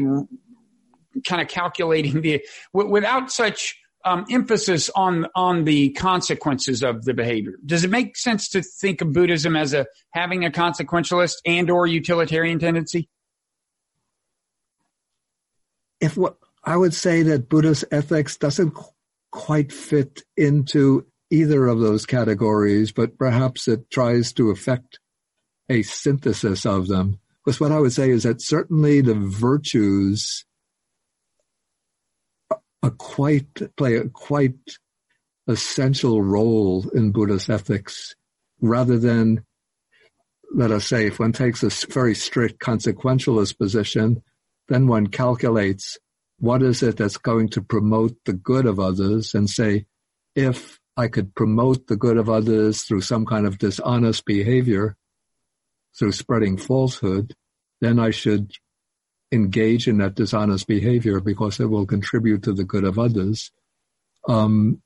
[1.26, 2.42] kind of calculating the,
[2.74, 7.54] without such um, emphasis on on the consequences of the behavior.
[7.66, 11.88] Does it make sense to think of Buddhism as a having a consequentialist and or
[11.88, 13.10] utilitarian tendency?
[16.00, 18.76] If what I would say that Buddhist ethics doesn't
[19.32, 25.00] quite fit into either of those categories, but perhaps it tries to affect
[25.70, 27.20] a synthesis of them.
[27.44, 30.46] Because what I would say is that certainly the virtues
[32.84, 34.58] a quite play a quite
[35.48, 38.16] essential role in Buddhist ethics,
[38.62, 39.44] rather than
[40.54, 44.22] let us say if one takes a very strict consequentialist position,
[44.68, 45.98] then one calculates
[46.40, 49.86] what is it that's going to promote the good of others and say,
[50.36, 54.98] if I could promote the good of others through some kind of dishonest behavior,
[55.98, 57.36] through spreading falsehood,
[57.80, 58.52] then I should
[59.32, 63.52] engage in that dishonest behavior because it will contribute to the good of others.
[64.28, 64.82] Um,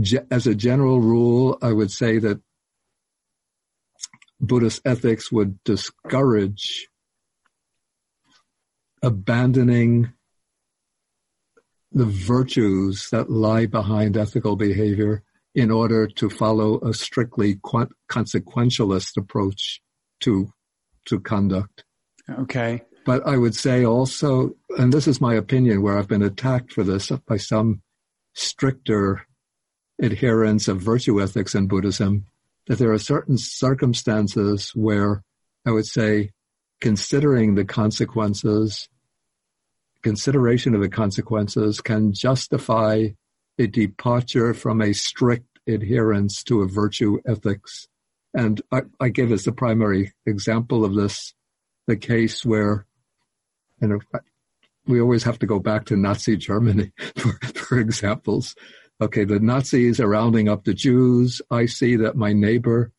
[0.00, 2.40] ge- as a general rule, I would say that
[4.40, 6.88] Buddhist ethics would discourage
[9.02, 10.12] abandoning
[11.92, 15.22] the virtues that lie behind ethical behavior
[15.54, 19.82] in order to follow a strictly consequentialist approach
[20.20, 20.52] to
[21.04, 21.84] to conduct.
[22.30, 22.82] Okay.
[23.04, 26.84] But I would say also, and this is my opinion where I've been attacked for
[26.84, 27.82] this by some
[28.34, 29.26] stricter
[30.00, 32.26] adherents of virtue ethics in Buddhism,
[32.66, 35.22] that there are certain circumstances where
[35.66, 36.30] I would say
[36.80, 38.88] considering the consequences,
[40.02, 43.08] consideration of the consequences can justify
[43.58, 47.88] a departure from a strict adherence to a virtue ethics.
[48.34, 51.34] And I, I give as the primary example of this
[51.86, 52.86] the case where
[53.82, 54.00] and
[54.86, 58.54] we always have to go back to Nazi Germany for, for examples.
[59.00, 61.42] Okay, the Nazis are rounding up the Jews.
[61.50, 62.92] I see that my neighbor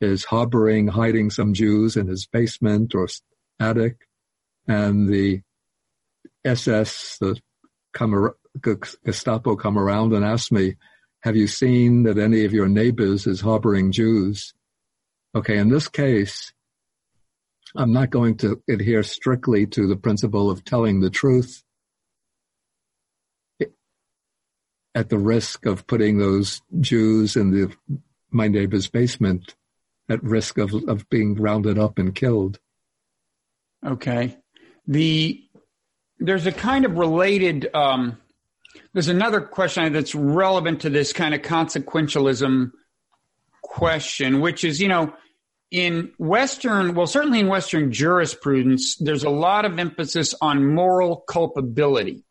[0.00, 3.08] is harboring, hiding some Jews in his basement or
[3.60, 3.96] attic,
[4.66, 5.42] and the
[6.44, 7.38] SS, the
[9.04, 10.76] Gestapo come around and ask me,
[11.22, 14.54] have you seen that any of your neighbors is harboring Jews?
[15.34, 16.52] Okay, in this case,
[17.76, 21.62] I'm not going to adhere strictly to the principle of telling the truth
[24.94, 27.74] at the risk of putting those Jews in the
[28.30, 29.54] my neighbor's basement
[30.08, 32.58] at risk of of being rounded up and killed.
[33.84, 34.36] Okay.
[34.86, 35.42] The
[36.18, 38.18] there's a kind of related um,
[38.92, 42.72] there's another question that's relevant to this kind of consequentialism
[43.62, 45.14] question, which is, you know,
[45.72, 52.22] in Western, well, certainly in Western jurisprudence, there's a lot of emphasis on moral culpability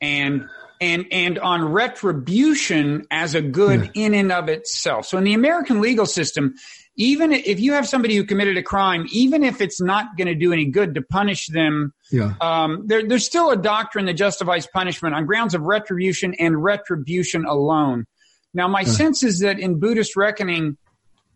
[0.00, 0.48] and
[0.80, 4.06] and and on retribution as a good yeah.
[4.06, 5.06] in and of itself.
[5.06, 6.54] So in the American legal system,
[6.96, 10.34] even if you have somebody who committed a crime, even if it's not going to
[10.34, 12.32] do any good to punish them, yeah.
[12.40, 17.44] um, there, there's still a doctrine that justifies punishment on grounds of retribution and retribution
[17.44, 18.06] alone.
[18.54, 20.78] Now, my sense is that in Buddhist reckoning,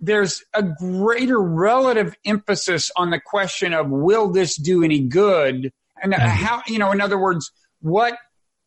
[0.00, 5.72] there's a greater relative emphasis on the question of will this do any good?
[6.02, 6.26] And mm-hmm.
[6.26, 8.16] how you know in other words what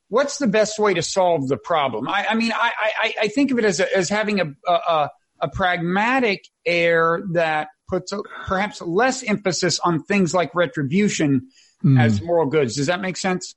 [0.09, 2.07] what's the best way to solve the problem?
[2.07, 5.09] I, I mean I, I, I think of it as a, as having a, a,
[5.41, 11.49] a pragmatic air that puts a, perhaps less emphasis on things like retribution
[11.83, 11.99] mm.
[11.99, 12.75] as moral goods.
[12.75, 13.55] Does that make sense?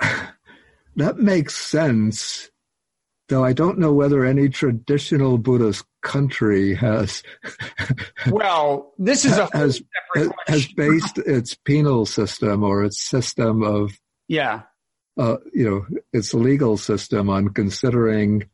[0.96, 2.50] That makes sense
[3.32, 7.22] though I don't know whether any traditional Buddhist country has.
[8.30, 9.82] well, this is a has,
[10.46, 14.62] has based its penal system or its system of yeah,
[15.16, 18.48] uh, you know, its legal system on considering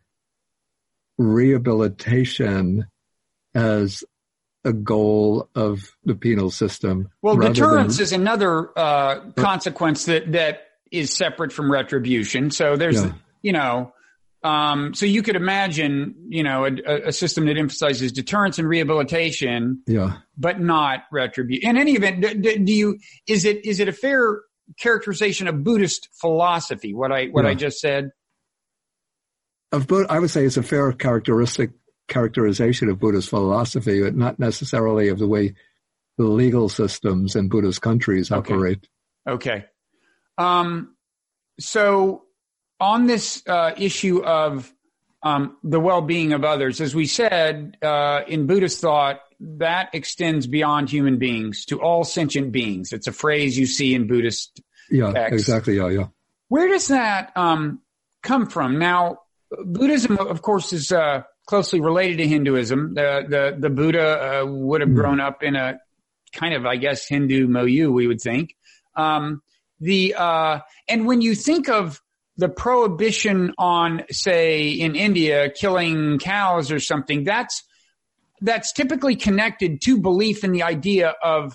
[1.18, 2.86] rehabilitation
[3.54, 4.04] as
[4.64, 7.10] a goal of the penal system.
[7.20, 12.52] Well, deterrence than, is another uh, consequence that that is separate from retribution.
[12.52, 13.12] So there's, yeah.
[13.42, 13.92] you know,
[14.42, 19.82] Um, so you could imagine, you know, a, a, system that emphasizes deterrence and rehabilitation,
[19.86, 21.68] yeah, but not retribution.
[21.68, 24.42] In any event, do, do, you is it is it a fair
[24.78, 26.94] characterization of Buddhist philosophy?
[26.94, 27.50] What I what yeah.
[27.50, 28.10] I just said.
[29.72, 31.70] Of I would say it's a fair characteristic
[32.06, 35.54] characterization of Buddhist philosophy, but not necessarily of the way
[36.16, 38.54] the legal systems in Buddhist countries okay.
[38.54, 38.88] operate.
[39.26, 39.64] Okay.
[40.38, 40.96] Um,
[41.58, 42.22] so
[42.80, 44.72] on this uh, issue of
[45.22, 50.90] um, the well-being of others, as we said uh, in Buddhist thought, that extends beyond
[50.90, 52.92] human beings to all sentient beings.
[52.92, 54.60] It's a phrase you see in Buddhist.
[54.90, 55.40] Yeah, texts.
[55.42, 55.76] exactly.
[55.76, 56.06] Yeah, yeah.
[56.48, 57.80] Where does that um,
[58.22, 58.78] come from?
[58.78, 59.18] Now,
[59.64, 62.94] Buddhism, of course, is uh, closely related to Hinduism.
[62.94, 64.96] The the, the Buddha uh, would have hmm.
[64.96, 65.78] grown up in a
[66.32, 67.90] kind of, I guess, Hindu milieu.
[67.90, 68.56] We would think.
[68.96, 69.42] Um,
[69.80, 72.00] the uh, and when you think of
[72.38, 77.62] the prohibition on, say, in India, killing cows or something, that's
[78.40, 81.52] that's typically connected to belief in the idea of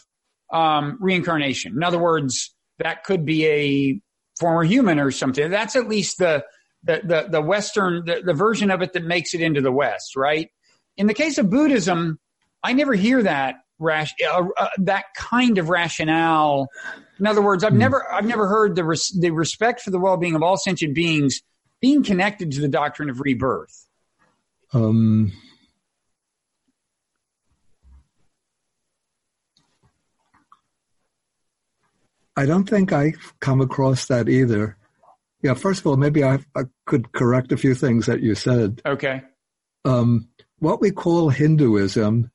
[0.51, 1.73] um, reincarnation.
[1.73, 4.01] In other words, that could be a
[4.37, 5.49] former human or something.
[5.49, 6.43] That's at least the
[6.83, 10.15] the the, the Western the, the version of it that makes it into the West,
[10.17, 10.49] right?
[10.97, 12.19] In the case of Buddhism,
[12.61, 16.67] I never hear that rash, uh, uh, that kind of rationale.
[17.23, 17.77] In other words, I've hmm.
[17.77, 20.93] never, I've never heard the res- the respect for the well being of all sentient
[20.93, 21.41] beings
[21.79, 23.87] being connected to the doctrine of rebirth.
[24.73, 25.31] Um,
[32.35, 34.75] I don't think I've come across that either.
[35.41, 38.81] Yeah, first of all, maybe I, I could correct a few things that you said.
[38.85, 39.21] Okay.
[39.85, 40.27] Um,
[40.59, 42.31] what we call Hinduism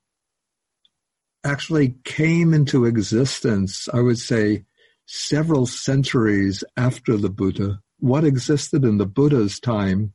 [1.44, 4.64] actually came into existence, I would say,
[5.08, 7.80] several centuries after the Buddha.
[7.98, 10.12] What existed in the Buddha's time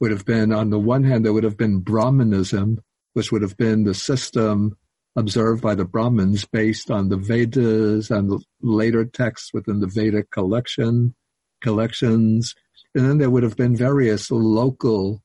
[0.00, 2.80] would have been, on the one hand, there would have been Brahmanism,
[3.14, 4.78] which would have been the system
[5.16, 10.30] observed by the Brahmins based on the Vedas and the later texts within the Vedic
[10.30, 11.16] collection,
[11.60, 12.54] collections.
[12.94, 15.20] And then there would have been various local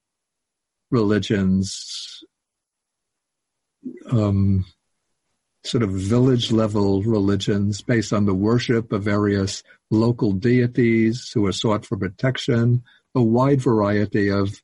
[0.90, 2.24] religions,
[4.10, 4.66] um,
[5.64, 11.54] sort of village level religions based on the worship of various local deities who are
[11.54, 12.84] sought for protection,
[13.16, 14.62] a wide variety of,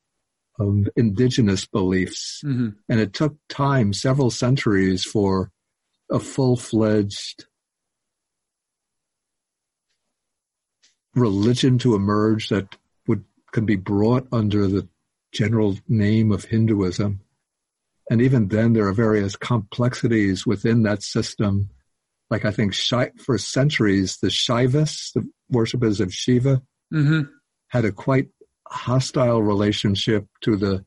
[0.59, 2.41] of indigenous beliefs.
[2.45, 2.69] Mm-hmm.
[2.89, 5.51] And it took time, several centuries, for
[6.11, 7.45] a full fledged
[11.15, 12.75] religion to emerge that
[13.07, 14.87] would can be brought under the
[15.31, 17.21] general name of Hinduism.
[18.09, 21.69] And even then, there are various complexities within that system.
[22.29, 22.73] Like I think
[23.17, 26.61] for centuries, the Shaivas, the worshippers of Shiva,
[26.93, 27.21] mm-hmm.
[27.67, 28.29] had a quite
[28.67, 30.85] hostile relationship to the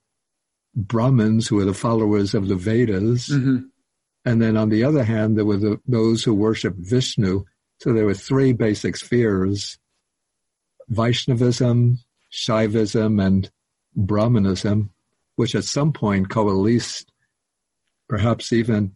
[0.74, 3.28] Brahmins, who were the followers of the Vedas.
[3.28, 3.58] Mm-hmm.
[4.24, 7.44] And then on the other hand, there were the, those who worshiped Vishnu.
[7.80, 9.78] So there were three basic spheres
[10.88, 11.98] Vaishnavism,
[12.32, 13.50] Shaivism, and
[13.96, 14.90] Brahmanism,
[15.36, 17.11] which at some point coalesced
[18.12, 18.94] perhaps even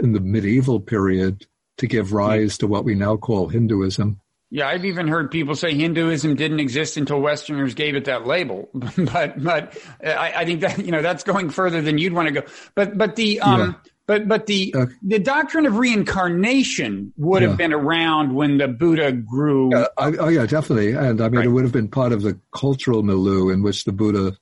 [0.00, 1.46] in the medieval period,
[1.78, 4.20] to give rise to what we now call Hinduism.
[4.50, 8.68] Yeah, I've even heard people say Hinduism didn't exist until Westerners gave it that label.
[8.74, 12.34] but but I, I, think that you know that's going further than you'd want to
[12.40, 12.42] go.
[12.74, 13.92] But but the um yeah.
[14.08, 17.50] but but the uh, the doctrine of reincarnation would yeah.
[17.50, 19.72] have been around when the Buddha grew.
[19.72, 20.90] I, oh yeah, definitely.
[20.94, 21.46] And I mean, right.
[21.46, 24.36] it would have been part of the cultural milieu in which the Buddha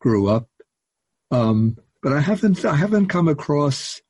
[0.00, 0.48] grew up.
[1.30, 1.76] Um,
[2.06, 4.00] but I haven't I haven't come across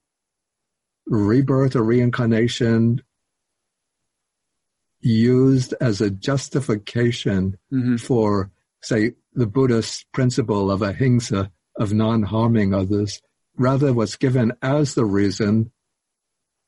[1.07, 3.01] rebirth or reincarnation
[5.01, 7.97] used as a justification mm-hmm.
[7.97, 8.51] for,
[8.83, 13.23] say, the Buddhist principle of ahimsa, of non harming others.
[13.57, 15.73] Rather, what's given as the reason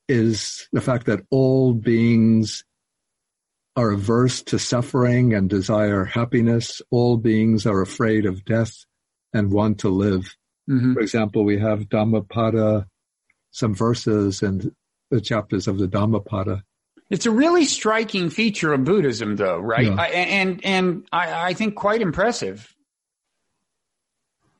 [0.09, 2.65] is the fact that all beings
[3.77, 6.81] are averse to suffering and desire happiness.
[6.91, 8.87] All beings are afraid of death
[9.35, 10.38] and want to live.
[10.69, 10.95] Mm-hmm.
[10.95, 12.87] For example, we have Dhammapada,
[13.51, 14.73] some verses and
[15.11, 16.63] the chapters of the Dhammapada.
[17.11, 19.87] It's a really striking feature of Buddhism, though, right?
[19.87, 19.97] Yeah.
[19.99, 22.75] I, and and I, I, think quite impressive.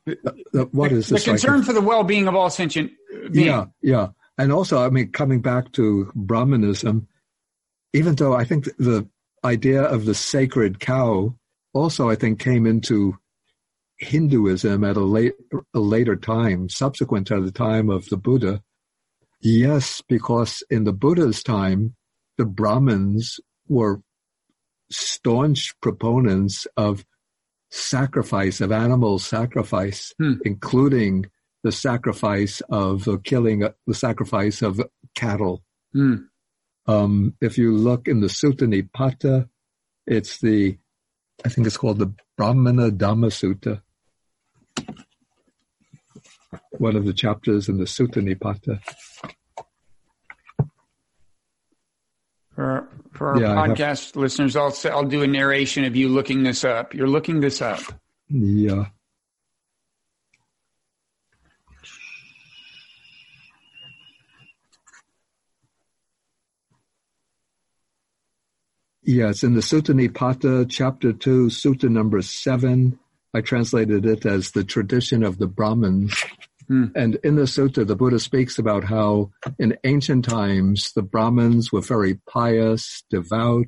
[0.09, 0.15] Uh,
[0.55, 2.93] uh, what is the, the concern for the well-being of all sentient
[3.31, 3.37] beings?
[3.37, 7.07] Yeah, yeah, and also, I mean, coming back to Brahmanism,
[7.93, 9.07] even though I think the
[9.45, 11.35] idea of the sacred cow
[11.75, 13.19] also, I think, came into
[13.99, 15.35] Hinduism at a, late,
[15.75, 18.63] a later time, subsequent to the time of the Buddha?
[19.41, 21.95] Yes, because in the Buddha's time,
[22.37, 24.03] the Brahmins were
[24.91, 27.05] staunch proponents of
[27.71, 30.35] sacrifice of animal sacrifice, Hmm.
[30.45, 31.27] including
[31.63, 34.81] the sacrifice of uh, killing, uh, the sacrifice of
[35.15, 35.63] cattle.
[35.93, 36.15] Hmm.
[36.87, 39.49] Um, if you look in the Sutta Nipata,
[40.07, 40.79] it's the,
[41.45, 43.83] I think it's called the Brahmana Dhamma Sutta.
[46.73, 48.81] One of the chapters in the Sutta Nipata.
[52.55, 56.43] For, for our Yeah, podcast listeners, I'll say, I'll do a narration of you looking
[56.43, 56.95] this up.
[56.95, 57.81] You're looking this up.
[58.29, 58.87] Yeah.
[69.03, 72.99] Yes, in the Sutta Nipata, chapter 2, sutta number 7,
[73.35, 76.15] I translated it as the tradition of the Brahmins.
[76.67, 76.87] Hmm.
[76.95, 81.81] And in the sutta, the Buddha speaks about how in ancient times, the Brahmins were
[81.81, 83.67] very pious, devout,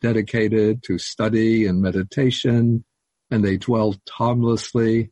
[0.00, 2.84] dedicated to study and meditation,
[3.30, 5.10] and they dwelt harmlessly.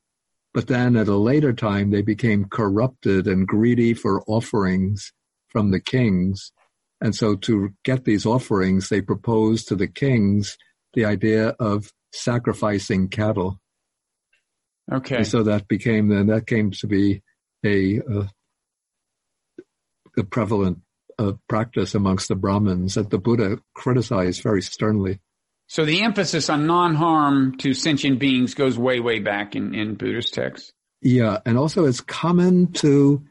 [0.54, 5.12] But then at a later time, they became corrupted and greedy for offerings
[5.48, 6.52] from the kings.
[7.00, 10.56] And so to get these offerings, they proposed to the kings
[10.94, 13.60] the idea of sacrificing cattle.
[14.90, 15.16] Okay.
[15.16, 17.22] And so that became then that came to be
[17.64, 18.26] a uh,
[20.16, 20.80] a prevalent
[21.18, 25.20] uh, practice amongst the Brahmins that the Buddha criticized very sternly.
[25.66, 30.32] So the emphasis on non-harm to sentient beings goes way, way back in, in Buddhist
[30.32, 30.72] texts.
[31.02, 33.22] Yeah, and also it's common to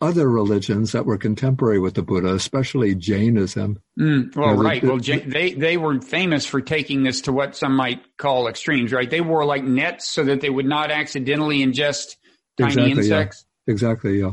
[0.00, 3.80] other religions that were contemporary with the Buddha, especially Jainism.
[3.98, 4.80] Mm, well, Yeah, the- right.
[4.82, 8.48] the- well, Ja- they they were famous for taking this to what some might call
[8.48, 9.10] extremes, right?
[9.10, 12.16] They wore like nets so that they would not accidentally ingest
[12.58, 13.30] tiny Exactly, yeah.
[13.66, 14.32] Exactly, yeah.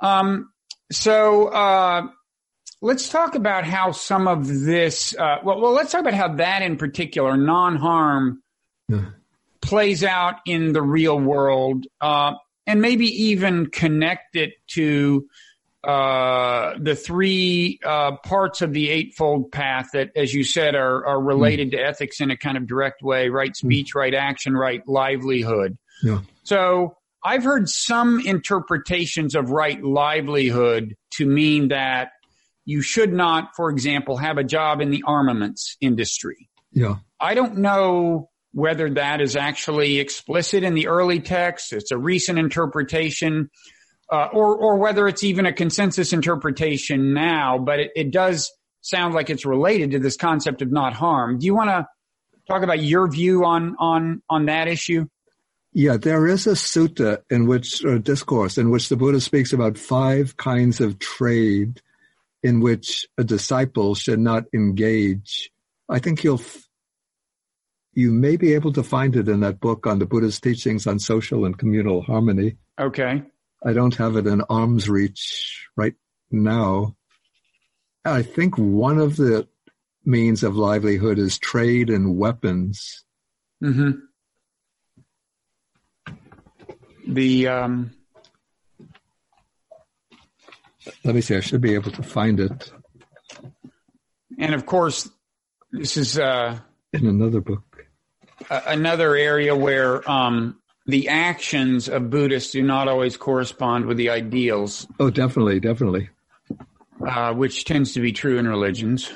[0.00, 0.50] Um,
[0.90, 2.06] so uh,
[2.82, 5.16] let's talk about how some of this.
[5.18, 8.42] Uh, well, well, let's talk about how that in particular, non-harm,
[8.88, 9.06] Yeah.
[9.62, 12.34] plays out in the real world, uh,
[12.66, 15.26] and maybe even connect it to
[15.84, 21.20] uh, the three uh, parts of the eightfold path that, as you said, are, are
[21.20, 25.76] related to ethics in a kind of direct way: right speech, right action, right livelihood.
[26.02, 26.20] Yeah.
[26.44, 32.10] So I've heard some interpretations of right livelihood to mean that
[32.64, 36.48] you should not, for example, have a job in the armaments industry.
[36.72, 36.96] Yeah.
[37.20, 41.72] I don't know whether that is actually explicit in the early text.
[41.72, 43.50] It's a recent interpretation,
[44.10, 47.58] uh, or or whether it's even a consensus interpretation now.
[47.58, 51.38] But it, it does sound like it's related to this concept of not harm.
[51.38, 51.86] Do you want to
[52.48, 55.06] talk about your view on on on that issue?
[55.74, 59.78] Yeah, there is a sutta in which, or discourse in which the Buddha speaks about
[59.78, 61.80] five kinds of trade
[62.42, 65.50] in which a disciple should not engage.
[65.88, 66.42] I think you'll,
[67.94, 70.98] you may be able to find it in that book on the Buddha's teachings on
[70.98, 72.56] social and communal harmony.
[72.80, 73.22] Okay.
[73.64, 75.94] I don't have it in arm's reach right
[76.30, 76.96] now.
[78.04, 79.46] I think one of the
[80.04, 83.04] means of livelihood is trade in weapons.
[83.62, 83.90] Mm-hmm.
[87.06, 87.92] The um,
[91.04, 92.72] Let me see, I should be able to find it
[94.38, 95.08] and of course,
[95.70, 96.58] this is uh,
[96.92, 97.71] in another book.
[98.50, 104.86] Another area where um, the actions of Buddhists do not always correspond with the ideals,
[105.00, 106.08] Oh, definitely, definitely.
[107.06, 109.10] uh, which tends to be true in religions.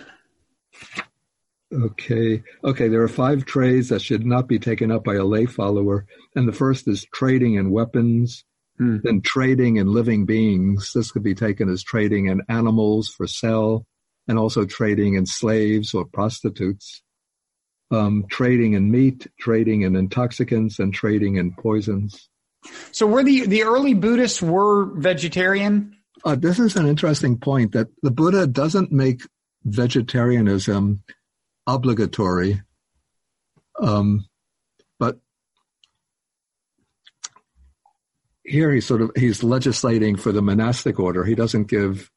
[1.72, 2.42] Okay.
[2.62, 2.88] Okay.
[2.88, 6.06] There are five trades that should not be taken up by a lay follower.
[6.36, 8.44] And the first is trading in weapons,
[8.78, 8.98] Hmm.
[9.02, 10.92] then trading in living beings.
[10.94, 13.86] This could be taken as trading in animals for sale
[14.28, 17.02] and also trading in slaves or prostitutes.
[17.90, 22.28] Um, trading in meat, trading in intoxicants, and trading in poisons.
[22.90, 25.96] So, were the the early Buddhists were vegetarian?
[26.24, 29.22] Uh, this is an interesting point that the Buddha doesn't make
[29.64, 31.02] vegetarianism
[31.66, 32.62] obligatory,
[33.80, 34.26] um,
[34.98, 35.18] but
[38.44, 41.24] here he's sort of he's legislating for the monastic order.
[41.24, 42.10] He doesn't give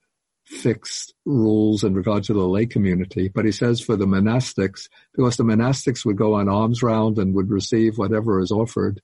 [0.50, 5.38] fixed rules in regard to the lay community, but he says for the monastics, because
[5.38, 9.00] the monastics would go on alms round and would receive whatever is offered.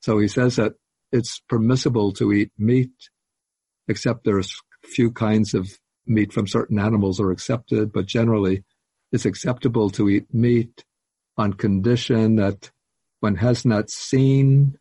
[0.00, 0.72] So he says that
[1.12, 2.92] it's permissible to eat meat,
[3.88, 5.68] except there's few kinds of
[6.06, 8.64] meat from certain animals are accepted, but generally
[9.12, 10.82] it's acceptable to eat meat
[11.36, 12.70] on condition that
[13.20, 14.78] one has not seen,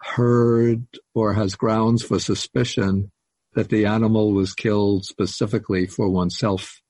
[0.00, 3.10] heard, or has grounds for suspicion
[3.54, 6.80] that the animal was killed specifically for oneself.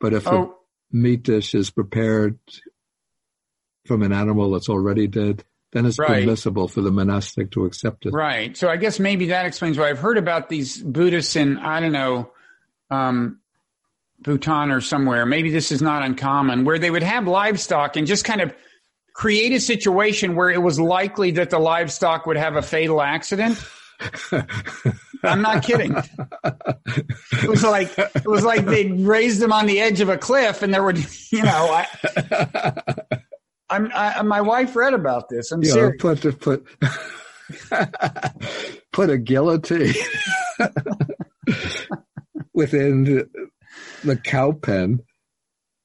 [0.00, 0.58] But if a Oh,
[0.92, 2.38] meat dish is prepared
[3.86, 6.22] from an animal that's already dead, then it's Right.
[6.22, 8.12] permissible for the monastic to accept it.
[8.12, 8.56] Right.
[8.56, 11.92] So I guess maybe that explains why I've heard about these Buddhists in, I don't
[11.92, 12.30] know,
[12.90, 13.40] um,
[14.20, 15.26] Bhutan or somewhere.
[15.26, 18.54] Maybe this is not uncommon where they would have livestock and just kind of
[19.12, 23.58] create a situation where it was likely that the livestock would have a fatal accident.
[25.24, 25.96] I'm not kidding.
[27.32, 30.62] It was like it was like they raised them on the edge of a cliff,
[30.62, 30.98] and there would,
[31.30, 31.86] you know, I,
[33.68, 35.50] I'm I, my wife read about this.
[35.52, 36.00] I'm You know, serious.
[36.00, 36.66] put put
[38.92, 39.94] put a guillotine
[42.52, 43.28] within the,
[44.04, 45.00] the cow pen,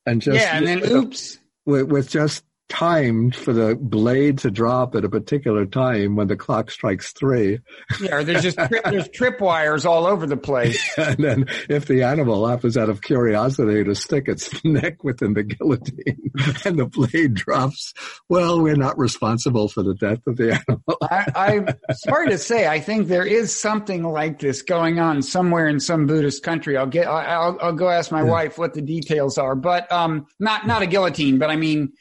[0.06, 1.40] and just yeah, and then oops.
[1.66, 6.38] with, with just timed for the blade to drop at a particular time when the
[6.38, 7.60] clock strikes three.
[8.00, 10.80] Yeah, or there's just trip, there's tripwires all over the place.
[11.10, 15.44] And then if the animal happens out of curiosity to stick its neck within the
[15.44, 16.32] guillotine
[16.66, 17.94] and the blade drops,
[18.28, 20.98] well, we're not responsible for the death of the animal.
[21.02, 25.68] I, I'm sorry to say, I think there is something like this going on somewhere
[25.68, 26.78] in some Buddhist country.
[26.78, 30.68] I'll get, I'll, I'll go ask my wife what the details are, but um, not
[30.68, 31.94] not a guillotine, but I mean,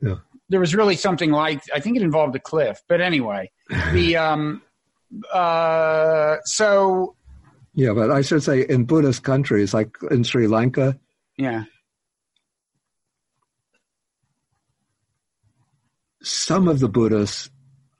[0.00, 0.16] Yeah.
[0.48, 2.82] there was really something like I think it involved a cliff.
[2.88, 3.50] But anyway,
[3.92, 4.62] the um,
[5.32, 7.16] uh, so
[7.74, 10.98] Yeah, but I should say in Buddhist countries like in Sri Lanka,
[11.36, 11.64] yeah,
[16.22, 17.50] some of the Buddhists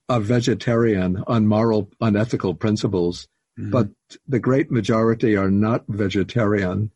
[0.09, 3.27] are vegetarian on moral, unethical principles,
[3.57, 3.89] but
[4.29, 6.91] the great majority are not vegetarian.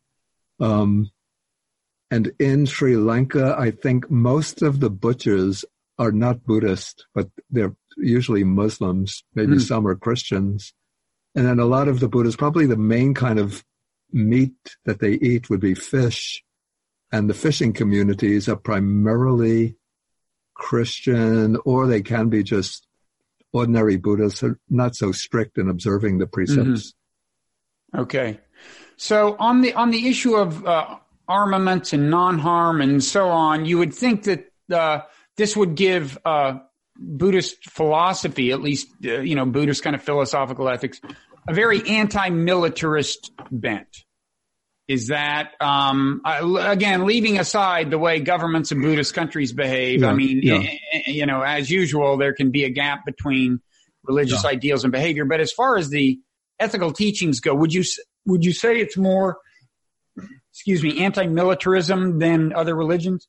[0.59, 1.09] Um,
[2.11, 5.63] and in Sri Lanka, I think most of the butchers
[5.97, 9.23] are not Buddhist, but they're usually Muslims.
[9.33, 9.59] Maybe Hmm.
[9.59, 10.73] some are Christians.
[11.35, 13.63] And then a lot of the Buddhists, probably the main kind of
[14.11, 16.43] meat that they eat would be fish.
[17.13, 19.77] And the fishing communities are primarily
[20.53, 22.87] Christian, or they can be just
[23.53, 26.93] ordinary Buddhists, are not so strict in observing the precepts.
[27.95, 28.39] Okay.
[28.97, 30.97] So on the on the issue of uh,
[31.31, 34.99] armaments and non-harm and so on, you would think that uh,
[35.37, 36.59] this would give uh,
[36.97, 40.99] Buddhist philosophy, at least uh, you know Buddhist kind of philosophical ethics,
[41.47, 43.87] a very anti-militarist bent.
[44.87, 50.03] Is that um, again leaving aside the way governments in Buddhist countries behave?
[50.03, 50.55] I mean, yeah.
[50.55, 53.61] eh, eh, you know, as usual, there can be a gap between
[54.03, 55.23] religious ideals and behavior.
[55.23, 56.19] But as far as the
[56.59, 57.85] ethical teachings go, would you
[58.25, 59.37] would you say it's more,
[60.51, 63.27] excuse me, anti-militarism than other religions?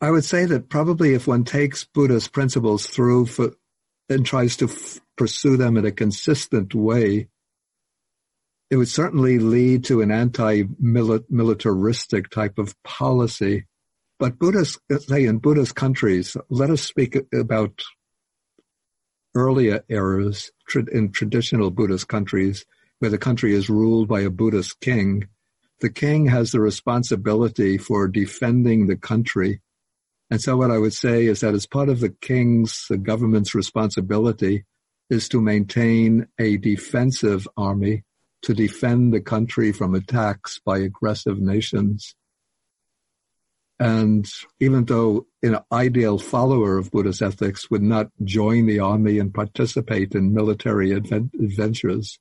[0.00, 3.52] I would say that probably if one takes Buddhist principles through for,
[4.08, 7.28] and tries to f- pursue them in a consistent way,
[8.70, 13.66] it would certainly lead to an anti-militaristic type of policy.
[14.18, 17.82] But Buddhist, say in Buddhist countries, let us speak about
[19.34, 20.50] earlier eras
[20.92, 22.64] in traditional Buddhist countries
[23.02, 25.26] where the country is ruled by a Buddhist king.
[25.80, 29.60] The king has the responsibility for defending the country.
[30.30, 33.56] And so what I would say is that as part of the king's, the government's
[33.56, 34.66] responsibility
[35.10, 38.04] is to maintain a defensive army
[38.42, 42.14] to defend the country from attacks by aggressive nations.
[43.80, 44.30] And
[44.60, 50.14] even though an ideal follower of Buddhist ethics would not join the army and participate
[50.14, 52.20] in military adven- adventures,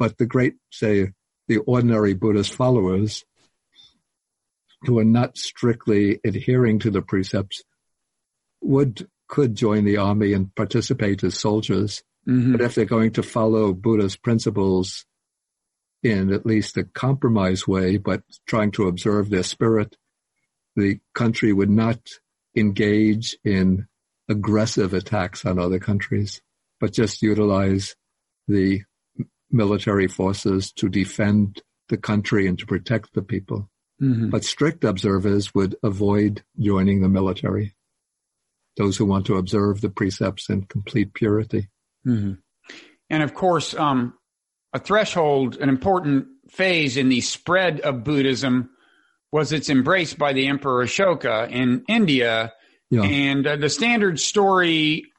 [0.00, 1.12] but the great, say,
[1.46, 3.22] the ordinary Buddhist followers
[4.84, 7.62] who are not strictly adhering to the precepts
[8.62, 12.02] would could join the army and participate as soldiers.
[12.26, 12.52] Mm-hmm.
[12.52, 15.04] But if they're going to follow Buddhist principles
[16.02, 19.96] in at least a compromise way, but trying to observe their spirit,
[20.76, 22.00] the country would not
[22.56, 23.86] engage in
[24.30, 26.40] aggressive attacks on other countries,
[26.80, 27.94] but just utilize
[28.48, 28.82] the
[29.50, 33.68] military forces to defend the country and to protect the people.
[34.00, 34.30] Mm-hmm.
[34.30, 37.74] But strict observers would avoid joining the military.
[38.76, 41.68] Those who want to observe the precepts in complete purity.
[42.06, 42.34] Mm-hmm.
[43.10, 44.14] And of course, um,
[44.72, 48.70] a threshold, an important phase in the spread of Buddhism
[49.32, 52.52] was its embrace by the Emperor Ashoka in India.
[52.90, 53.02] Yeah.
[53.02, 55.09] And uh, the standard story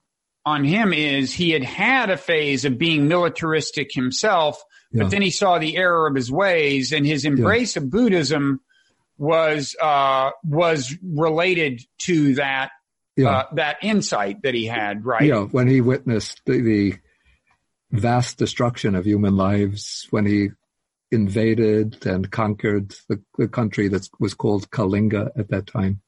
[0.45, 4.61] on him is he had had a phase of being militaristic himself,
[4.91, 5.03] Yeah.
[5.03, 8.59] but then he saw the error of his ways, and his embrace of Buddhism
[9.17, 12.71] was uh, was related to that
[13.15, 13.29] Yeah.
[13.29, 15.05] uh, that insight that he had.
[15.05, 15.23] Right?
[15.23, 16.93] Yeah, when he witnessed the, the
[17.91, 20.49] vast destruction of human lives, when he
[21.11, 26.01] invaded and conquered the, the country that was called Kalinga at that time.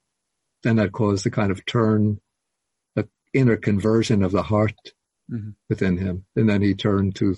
[0.63, 2.21] then that caused a kind of turn,
[3.33, 4.93] inner conversion of the heart
[5.31, 5.51] mm-hmm.
[5.69, 6.25] within him.
[6.35, 7.35] And then he turned to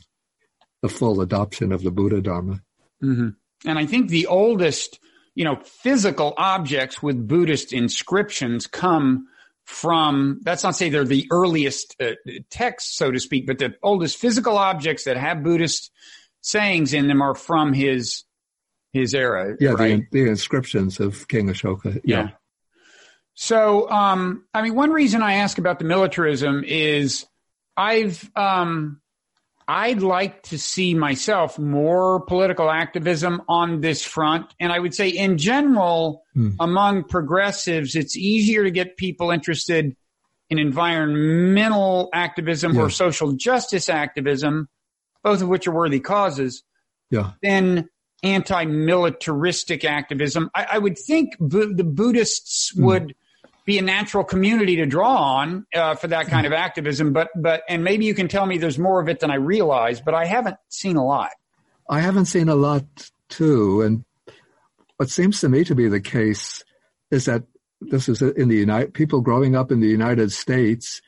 [0.81, 2.61] the full adoption of the Buddha Dharma.
[3.03, 3.29] Mm-hmm.
[3.67, 4.99] And I think the oldest,
[5.33, 9.27] you know, physical objects with Buddhist inscriptions come
[9.65, 12.11] from, that's not say they're the earliest uh,
[12.51, 15.91] texts, so to speak, but the oldest physical objects that have Buddhist
[16.41, 18.23] sayings in them are from his
[18.93, 19.57] his era.
[19.59, 20.09] Yeah, right?
[20.11, 21.99] the, the inscriptions of King Ashoka.
[22.05, 22.17] Yeah.
[22.17, 22.29] yeah.
[23.35, 27.25] So, um, I mean, one reason I ask about the militarism is
[27.75, 29.01] I've, um,
[29.67, 34.53] I'd like to see myself more political activism on this front.
[34.59, 36.55] And I would say in general, mm.
[36.59, 39.95] among progressives, it's easier to get people interested
[40.49, 42.81] in environmental activism yeah.
[42.81, 44.69] or social justice activism,
[45.23, 46.63] both of which are worthy causes,
[47.09, 47.31] yeah.
[47.41, 47.89] than
[48.23, 50.49] anti-militaristic activism.
[50.55, 52.83] I, I would think bu- the Buddhists mm.
[52.83, 53.15] would
[53.65, 57.13] be a natural community to draw on uh, for that kind of activism.
[57.13, 60.01] But but and maybe you can tell me there's more of it than I realize,
[60.01, 61.31] but I haven't seen a lot.
[61.89, 62.85] I haven't seen a lot
[63.29, 64.05] too, and
[64.97, 66.63] what seems to me to be the case
[67.11, 67.43] is that
[67.81, 71.01] this is in the United people growing up in the United States.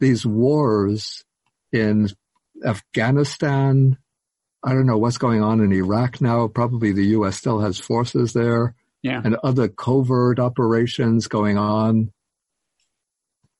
[0.00, 1.24] These wars
[1.72, 2.08] in
[2.64, 3.96] Afghanistan,
[4.62, 6.48] I don't know what's going on in Iraq now.
[6.48, 7.36] Probably the U.S.
[7.36, 8.74] still has forces there
[9.04, 9.20] yeah.
[9.22, 12.10] and other covert operations going on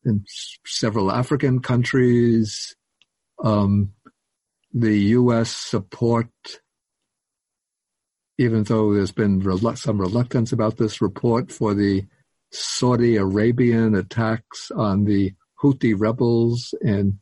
[0.04, 0.24] in
[0.66, 2.74] several African countries.
[3.42, 3.92] Um,
[4.72, 5.50] the U.S.
[5.50, 6.30] support,
[8.38, 12.06] even though there's been relu- some reluctance about this report for the
[12.50, 17.20] Saudi Arabian attacks on the Houthi rebels in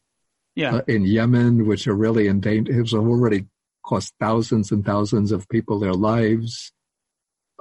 [0.55, 0.77] yeah.
[0.77, 2.81] uh, in Yemen, which are really in danger.
[2.81, 3.47] It's already
[3.85, 6.73] cost thousands and thousands of people their lives.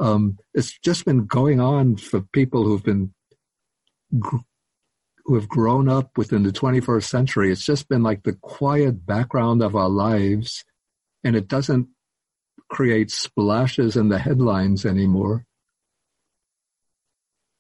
[0.01, 3.13] Um, it's just been going on for people who've been
[4.11, 7.51] who have grown up within the 21st century.
[7.51, 10.65] It's just been like the quiet background of our lives,
[11.23, 11.87] and it doesn't
[12.67, 15.45] create splashes in the headlines anymore.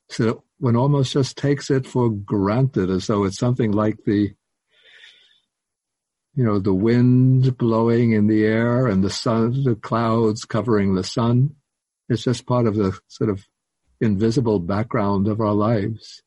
[0.09, 4.33] So one almost just takes it for granted as though it's something like the
[6.33, 11.03] you know the wind blowing in the air and the sun the clouds covering the
[11.03, 11.55] sun
[12.11, 13.47] it's just part of the sort of
[13.99, 16.21] invisible background of our lives.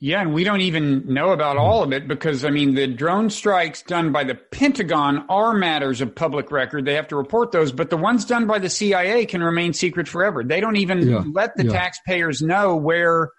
[0.00, 3.30] Yeah, and we don't even know about all of it because, I mean, the drone
[3.30, 6.84] strikes done by the Pentagon are matters of public record.
[6.84, 10.06] They have to report those, but the ones done by the CIA can remain secret
[10.08, 10.44] forever.
[10.44, 11.72] They don't even yeah, let the yeah.
[11.72, 13.30] taxpayers know where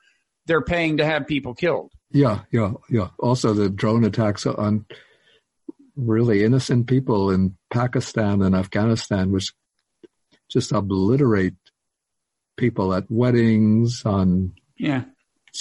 [0.47, 1.91] they're paying to have people killed.
[2.11, 3.09] Yeah, yeah, yeah.
[3.19, 4.86] Also, the drone attacks on
[5.95, 9.53] really innocent people in Pakistan and Afghanistan, which
[10.49, 11.55] just obliterate
[12.57, 15.03] people at weddings, on yeah,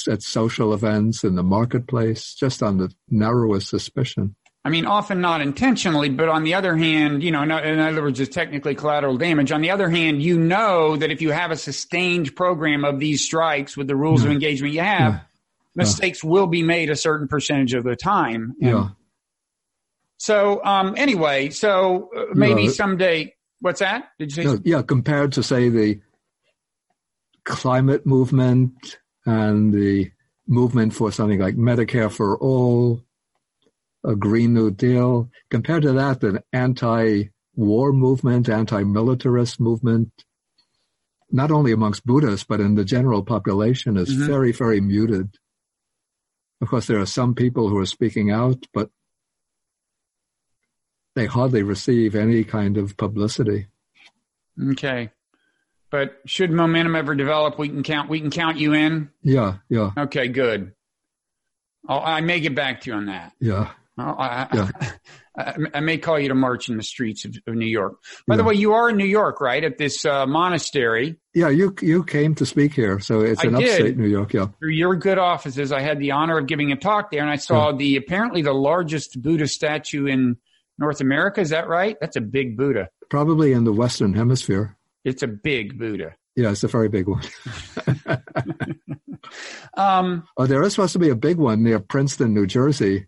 [0.09, 4.35] at social events in the marketplace, just on the narrowest suspicion.
[4.67, 8.19] I mean, often not intentionally, but on the other hand, you know, in other words,
[8.19, 9.53] it's technically collateral damage.
[9.53, 13.23] On the other hand, you know that if you have a sustained program of these
[13.23, 14.29] strikes with the rules yeah.
[14.29, 15.21] of engagement you have, yeah.
[15.75, 16.31] mistakes yeah.
[16.31, 18.55] will be made a certain percentage of the time.
[18.63, 18.89] And yeah.
[20.17, 23.34] So, um, anyway, so uh, maybe someday
[23.65, 24.11] What's that?
[24.19, 24.45] Did you say?
[24.45, 25.99] No, yeah, compared to say the
[27.47, 30.11] climate movement and the
[30.47, 33.01] movement for something like Medicare for all,
[34.05, 40.13] a Green New Deal, compared to that, the anti-war movement, anti-militarist movement,
[41.31, 44.27] not only amongst Buddhists but in the general population, is mm-hmm.
[44.27, 45.39] very, very muted.
[46.61, 48.91] Of course, there are some people who are speaking out, but
[51.15, 53.69] they hardly receive any kind of publicity.
[54.71, 55.11] Okay.
[55.91, 58.09] But should momentum ever develop, we can count.
[58.09, 59.11] We can count you in.
[59.23, 59.93] Yeah, yeah.
[59.97, 60.73] Okay, good.
[61.89, 63.33] I'll, i may get back to you on that.
[63.41, 63.71] Yeah.
[63.97, 64.69] I, yeah.
[65.37, 67.99] I, I, may call you to march in the streets of, of New York.
[68.27, 68.39] By yeah.
[68.39, 69.63] the way, you are in New York, right?
[69.63, 71.17] At this uh, monastery.
[71.33, 74.33] Yeah, you you came to speak here, so it's in upstate New York.
[74.33, 74.47] Yeah.
[74.59, 77.37] Through your good offices, I had the honor of giving a talk there, and I
[77.37, 77.77] saw yeah.
[77.77, 80.39] the apparently the largest Buddha statue in
[80.79, 81.41] North America.
[81.41, 81.97] Is that right?
[82.01, 82.89] That's a big Buddha.
[83.11, 84.77] Probably in the Western Hemisphere.
[85.05, 86.15] It's a big Buddha.
[86.37, 87.23] Yeah, it's a very big one.
[89.77, 93.07] um, oh, there is supposed to be a big one near Princeton, New Jersey.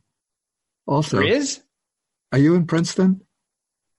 [0.86, 1.60] Also, there is.
[2.32, 3.22] Are you in Princeton?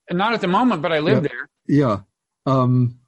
[0.09, 1.30] Not at the moment, but I live yeah.
[1.30, 1.49] there.
[1.68, 1.97] Yeah.
[2.45, 2.99] Um,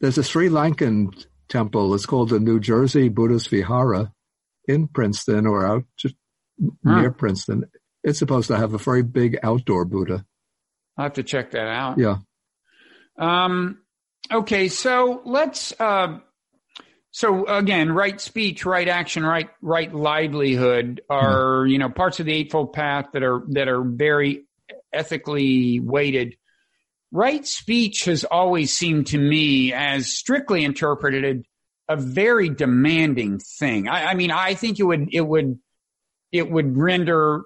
[0.00, 1.94] there's a Sri Lankan temple.
[1.94, 4.12] It's called the New Jersey Buddhist Vihara
[4.66, 6.16] in Princeton or out just
[6.84, 7.00] huh.
[7.00, 7.64] near Princeton.
[8.08, 10.24] It's supposed to have a very big outdoor Buddha.
[10.96, 11.98] I'll have to check that out.
[11.98, 12.16] Yeah.
[13.18, 13.78] Um,
[14.32, 16.18] okay, so let's uh,
[17.10, 22.32] So again, right speech, right action, right right livelihood are you know parts of the
[22.32, 24.44] eightfold path that are that are very
[24.92, 26.36] ethically weighted.
[27.10, 31.46] Right speech has always seemed to me, as strictly interpreted,
[31.88, 33.88] a very demanding thing.
[33.88, 35.58] I, I mean, I think it would it would
[36.30, 37.42] it would render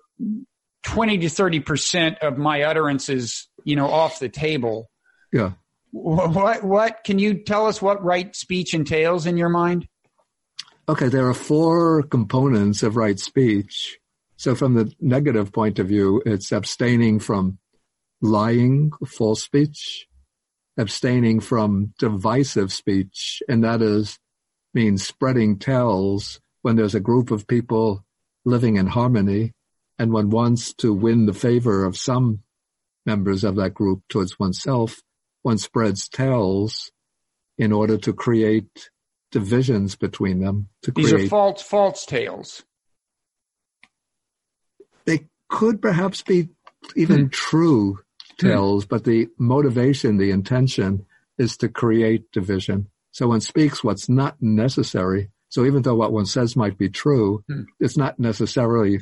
[0.83, 4.91] twenty to thirty percent of my utterances, you know, off the table.
[5.33, 5.53] Yeah.
[5.93, 9.87] What what can you tell us what right speech entails in your mind?
[10.89, 13.99] Okay, there are four components of right speech.
[14.37, 17.59] So from the negative point of view, it's abstaining from
[18.21, 20.07] lying, false speech,
[20.77, 24.19] abstaining from divisive speech, and that is
[24.75, 28.05] means spreading tales when there's a group of people
[28.45, 29.53] living in harmony
[30.03, 32.41] and one wants to win the favor of some
[33.07, 35.01] members of that group towards oneself
[35.43, 36.91] one spreads tales
[37.59, 38.91] in order to create
[39.31, 40.69] divisions between them.
[40.83, 42.65] To These create, are false false tales.
[45.05, 46.49] they could perhaps be
[46.97, 47.99] even true
[48.39, 51.07] tales, but the motivation, the intention
[51.39, 52.89] is to create division.
[53.13, 55.31] So one speaks what's not necessary.
[55.49, 57.63] So even though what one says might be true, Hmm.
[57.81, 59.01] it's not necessarily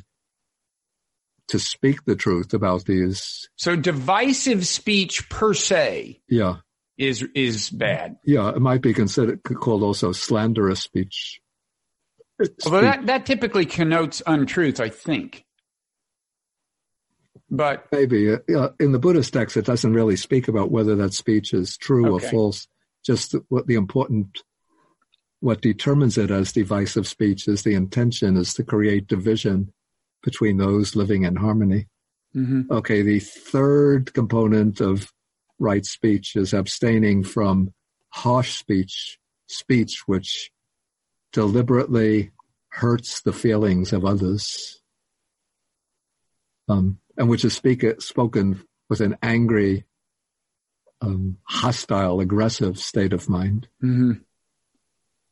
[1.51, 3.49] to speak the truth about these.
[3.57, 6.57] So divisive speech per se Yeah.
[6.99, 8.17] is is bad.
[8.25, 8.51] Yeah.
[8.51, 11.41] It might be considered called also slanderous speech.
[12.65, 15.45] Although that, that typically connotes untruth, I think.
[17.51, 21.53] But Maybe uh, in the Buddhist text, it doesn't really speak about whether that speech
[21.53, 22.27] is true Okay.
[22.27, 22.69] or false.
[23.05, 24.43] Just what the important,
[25.41, 29.73] what determines it as divisive speech is the intention is to create division
[30.23, 31.87] between those living in harmony.
[32.35, 32.71] mhm.
[32.71, 35.13] Okay, the third component of
[35.59, 37.75] right speech is abstaining from
[38.11, 39.19] harsh speech,
[39.49, 40.51] speech which
[41.33, 42.31] deliberately
[42.69, 44.81] hurts the feelings of others,
[46.69, 49.85] um, and which is speak, spoken with an angry,
[51.01, 53.69] um, hostile, aggressive state of mind.
[53.83, 54.25] Mhm.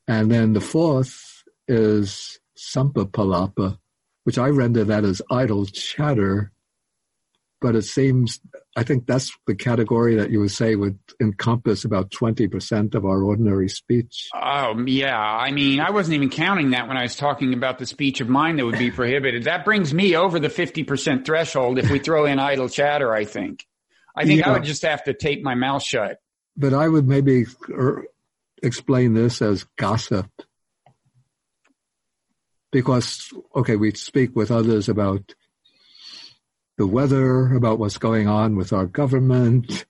[0.09, 3.78] And then the fourth is samphappalapa,
[4.29, 6.53] which I render that as idle chatter.
[7.62, 8.41] But it seems,
[8.76, 13.22] I think that's the category that you would say would encompass about 20% of our
[13.22, 14.29] ordinary speech.
[14.35, 15.18] Oh, yeah.
[15.18, 18.29] I mean, I wasn't even counting that when I was talking about the speech of
[18.29, 19.45] mine that would be prohibited.
[19.45, 23.66] That brings me over the 50% threshold if we throw in idle chatter, I think.
[24.14, 26.20] I think I would just have to tape my mouth shut.
[26.55, 28.05] But I would maybe er,
[28.62, 30.29] explain this as gossip.
[32.71, 35.35] Because, okay, we speak with others about
[36.77, 39.87] the weather, about what's going on with our government.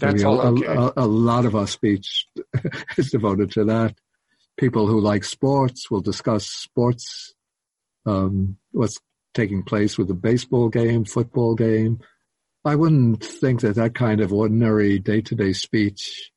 [0.00, 0.66] That's all a, okay.
[0.66, 2.26] a, a lot of our speech
[2.96, 3.94] is devoted to that.
[4.56, 7.34] People who like sports will discuss sports,
[8.06, 8.98] um, what's
[9.34, 12.00] taking place with the baseball game, football game.
[12.64, 16.30] I wouldn't think that that kind of ordinary day-to-day speech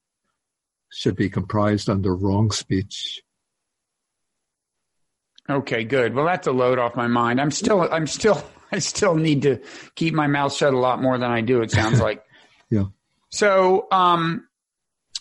[0.89, 3.21] should be comprised under wrong speech.
[5.49, 6.13] Okay, good.
[6.15, 7.39] Well, that's a load off my mind.
[7.39, 9.59] I'm still, I'm still, I still need to
[9.95, 11.61] keep my mouth shut a lot more than I do.
[11.61, 12.23] It sounds like.
[12.71, 12.85] Yeah.
[13.29, 14.47] So, um,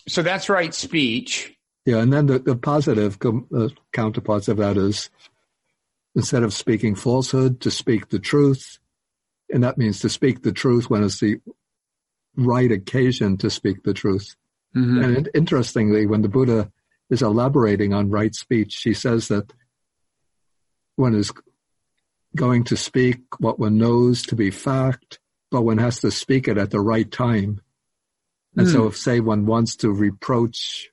[0.09, 1.55] so that's right speech.
[1.85, 5.11] Yeah, and then the, the positive com- uh, counterparts of that is
[6.17, 8.79] instead of speaking falsehood, to speak the truth.
[9.53, 11.37] And that means to speak the truth when it's the
[12.35, 14.37] right occasion to speak the truth.
[14.75, 15.05] Mhm.
[15.17, 16.73] And interestingly, when the Buddha
[17.11, 19.53] is elaborating on right speech, he says that
[20.97, 21.33] one is
[22.37, 25.19] going to speak what one knows to be fact,
[25.51, 27.61] but one has to speak it at the right time.
[28.57, 28.89] And so hmm.
[28.89, 30.89] if say one wants to reproach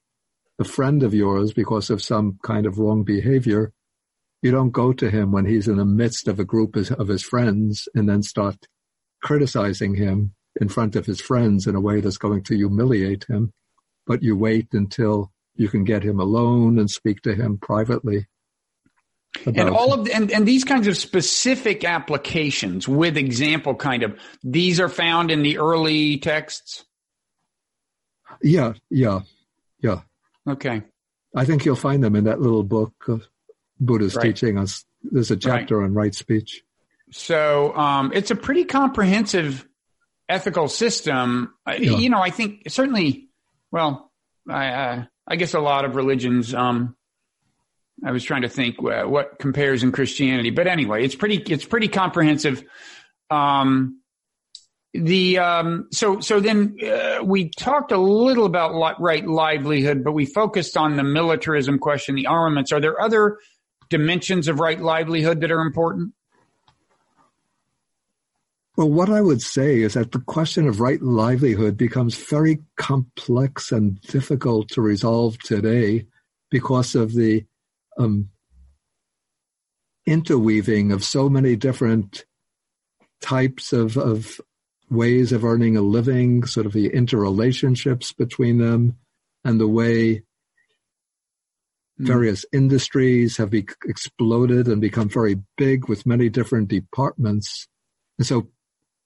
[0.60, 3.74] a friend of yours because of some kind of wrong behavior,
[4.42, 7.08] you don't go to him when he's in the midst of a group of of
[7.08, 8.68] his friends and then start
[9.22, 13.54] criticizing him in front of his friends in a way that's going to humiliate him.
[14.08, 18.28] But you wait until you can get him alone and speak to him privately.
[19.46, 24.20] And all of the, and, and these kinds of specific applications with example kind of
[24.44, 26.84] these are found in the early texts.
[28.42, 29.22] yeah, yeah,
[29.80, 30.02] yeah.
[30.48, 30.84] Okay.
[31.36, 33.18] I think you'll find them in that little book, uh,
[33.80, 34.28] Buddha's Right.
[34.28, 34.84] teaching us.
[35.04, 36.64] There's a chapter on right speech.
[37.12, 39.68] So um, it's a pretty comprehensive
[40.30, 41.54] ethical system.
[41.68, 41.76] Yeah.
[41.78, 43.30] You know, I think certainly.
[43.72, 44.12] Well,
[44.50, 46.54] I uh, I guess a lot of religions.
[46.54, 46.96] Um,
[48.04, 51.66] I was trying to think uh, what compares in Christianity, but anyway, it's pretty it's
[51.66, 52.64] pretty comprehensive.
[53.30, 54.02] Um,
[54.94, 60.14] the um, so so then uh, we talked a little about li- right livelihood, but
[60.14, 62.72] we focused on the militarism question, the armaments.
[62.72, 63.38] Are there other
[63.90, 66.14] dimensions of right livelihood that are important?
[68.78, 73.72] Well, what I would say is that the question of right livelihood becomes very complex
[73.72, 76.08] and difficult to resolve today
[76.50, 77.46] because of the
[77.98, 78.30] um,
[80.06, 82.26] interweaving of so many different
[83.22, 84.42] types of, of
[84.90, 88.98] ways of earning a living, sort of the interrelationships between them,
[89.44, 90.24] and the way
[91.98, 92.06] hmm.
[92.06, 97.68] various industries have be- exploded and become very big with many different departments.
[98.18, 98.50] And so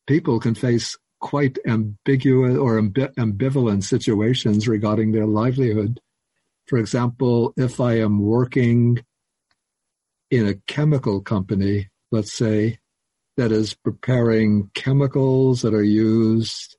[0.08, 6.00] people can face quite ambiguous or ambi- ambivalent situations regarding their livelihood.
[6.68, 9.03] For example, if I am working
[10.32, 12.80] in a chemical company, let's say,
[13.38, 16.78] that is preparing chemicals that are used,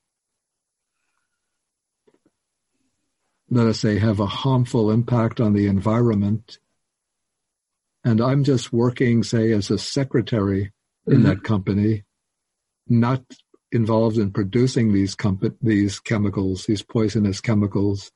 [3.51, 6.59] let us say, have a harmful impact on the environment.
[8.05, 10.73] And I'm just working, say, as a secretary
[11.07, 11.27] in mm-hmm.
[11.27, 12.05] that company,
[12.89, 13.23] not
[13.73, 18.11] involved in producing these comp- these chemicals, these poisonous chemicals.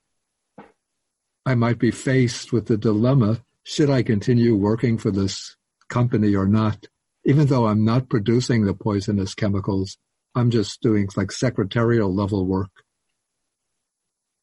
[1.47, 5.57] I might be faced with the dilemma: should I continue working for this
[5.89, 6.87] company or not?
[7.25, 9.99] even though I'm not producing the poisonous chemicals,
[10.35, 12.71] I'm just doing like secretarial level work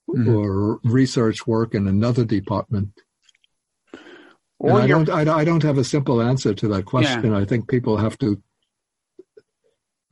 [0.10, 0.36] mm-hmm.
[0.36, 2.92] or research work in another department.
[4.60, 7.32] Or I don't, I, I, don't have a simple answer to that question.
[7.32, 7.38] Yeah.
[7.38, 8.42] I think people have to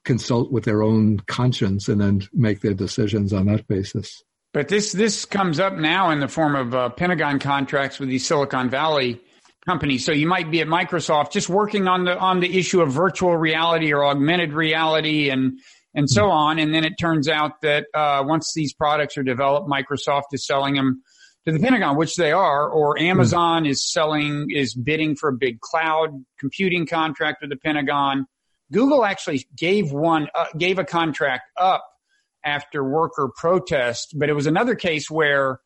[0.04, 4.24] consult with their own conscience and then make their decisions on that basis.
[4.56, 8.26] But this this comes up now in the form of uh, Pentagon contracts with these
[8.26, 9.20] Silicon Valley
[9.66, 10.06] companies.
[10.06, 13.36] So you might be at Microsoft just working on the on the issue of virtual
[13.36, 15.60] reality or augmented reality and
[15.94, 16.58] and so on.
[16.58, 20.76] And then it turns out that uh, once these products are developed, Microsoft is selling
[20.76, 21.04] them
[21.46, 23.72] to the Pentagon, which they are, or Amazon mm.
[23.72, 28.26] is selling is bidding for a big cloud computing contract with the Pentagon.
[28.72, 31.86] Google actually gave one uh, gave a contract up
[32.46, 35.60] after worker protest, but it was another case where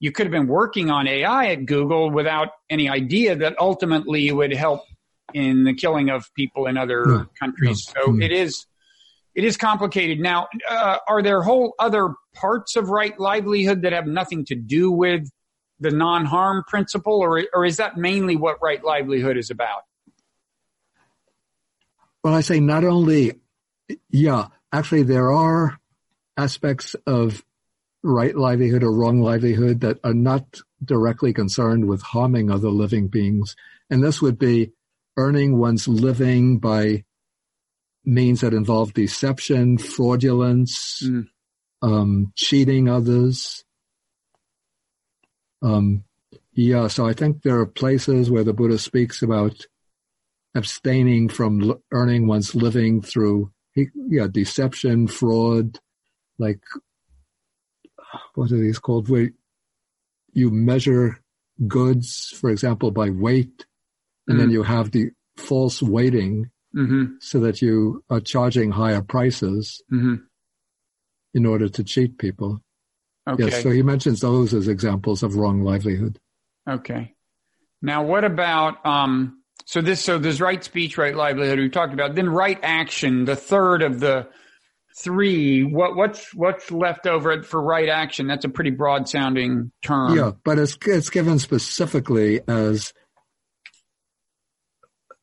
[0.00, 4.32] you could have been working on AI at Google without any idea that ultimately it
[4.32, 4.82] would help
[5.34, 7.86] in the killing of people in other yeah, countries.
[7.94, 8.02] Yeah.
[8.04, 8.66] So it is
[9.34, 10.18] it is complicated.
[10.18, 14.90] Now, uh, are there whole other parts of right livelihood that have nothing to do
[14.90, 15.30] with
[15.80, 19.82] the non-harm principle, or or is that mainly what right livelihood is about?
[22.22, 23.32] Well, I say not only,
[24.10, 25.78] yeah, actually there are
[26.36, 27.44] aspects of
[28.02, 33.54] right livelihood or wrong livelihood that are not directly concerned with harming other living beings.
[33.90, 34.72] And this would be
[35.16, 37.04] earning one's living by
[38.04, 41.26] means that involve deception, fraudulence, mm.
[41.82, 43.64] um, cheating others.
[45.62, 46.04] Um,
[46.54, 49.66] yeah, so I think there are places where the Buddha speaks about
[50.54, 55.78] abstaining from earning one's living through yeah deception, fraud,
[56.42, 56.60] like
[58.34, 59.08] what are these called?
[59.08, 59.30] Where
[60.32, 61.20] you measure
[61.66, 63.66] goods, for example, by weight,
[64.26, 67.14] and mm then you have the false weighting mm-hmm.
[67.20, 70.14] so that you are charging higher prices mm-hmm.
[71.34, 72.60] in order to cheat people.
[73.28, 73.44] Okay.
[73.44, 76.18] Yes, so he mentions those as examples of wrong livelihood.
[76.68, 77.14] Okay.
[77.80, 80.00] Now, what about um, so this?
[80.00, 81.58] So there's right speech, right livelihood.
[81.58, 84.28] We talked about then right action, the third of the
[84.98, 88.26] three, what what's what's left over for right action?
[88.26, 90.16] That's a pretty broad sounding term.
[90.16, 92.92] Yeah, but it's it's given specifically as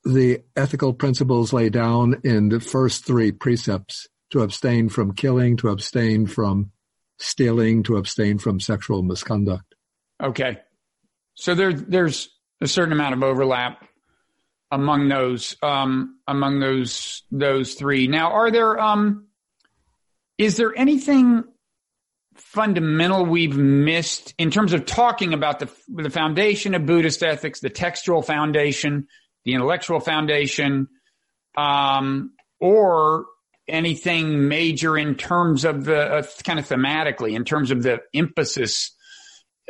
[0.03, 5.69] the ethical principles laid down in the first three precepts to abstain from killing, to
[5.69, 6.71] abstain from
[7.17, 9.75] stealing, to abstain from sexual misconduct.
[10.21, 10.59] Okay.
[11.35, 12.29] So there, there's
[12.61, 13.85] a certain amount of overlap
[14.71, 18.07] among those, um, among those, those three.
[18.07, 19.27] Now, are there, um,
[20.39, 21.43] is there anything
[22.35, 27.69] fundamental we've missed in terms of talking about the, the foundation of Buddhist ethics, the
[27.69, 29.07] textual foundation,
[29.43, 30.87] the intellectual foundation,
[31.57, 33.25] um, or
[33.67, 38.95] anything major in terms of the uh, kind of thematically, in terms of the emphasis,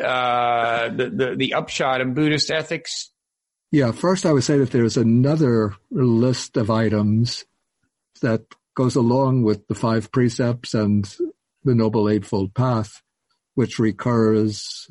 [0.01, 3.11] uh, the, the, the upshot of Buddhist ethics?
[3.71, 7.45] Yeah, first I would say that there's another list of items
[8.21, 8.43] that
[8.79, 11.13] goes along with the five precepts and
[11.65, 13.01] the Noble Eightfold Path,
[13.53, 14.89] which recurs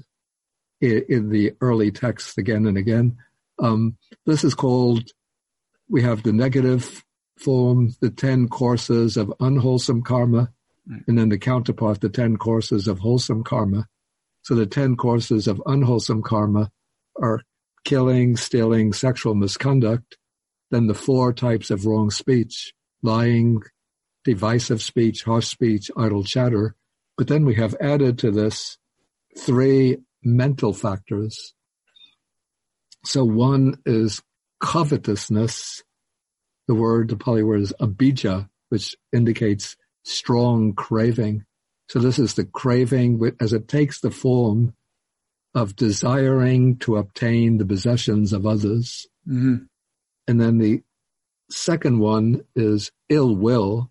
[0.79, 3.17] in, in the early texts again and again.
[3.59, 5.09] Um, this is called,
[5.89, 7.03] we have the negative
[7.39, 10.51] form the 10 courses of unwholesome karma,
[11.07, 13.87] and then the counterpart, the 10 courses of wholesome karma.
[14.43, 16.71] So the 10 courses of unwholesome karma
[17.19, 17.41] are
[17.87, 20.19] killing, stealing, sexual misconduct.
[20.71, 23.63] Then the four types of wrong speech, lying,
[24.29, 26.75] divisive speech, harsh speech, idle chatter.
[27.17, 28.77] But then we have added to this
[29.39, 31.55] three mental factors.
[33.07, 34.21] So one is
[34.61, 35.83] covetousness.
[36.67, 41.47] The word, the Pali word is abhijjha, which indicates strong craving.
[41.89, 44.75] So this is the craving as it takes the form
[45.55, 49.07] of desiring to obtain the possessions of others.
[49.27, 49.65] Mm-hmm.
[50.27, 50.83] And then the
[51.51, 53.91] second one is ill will,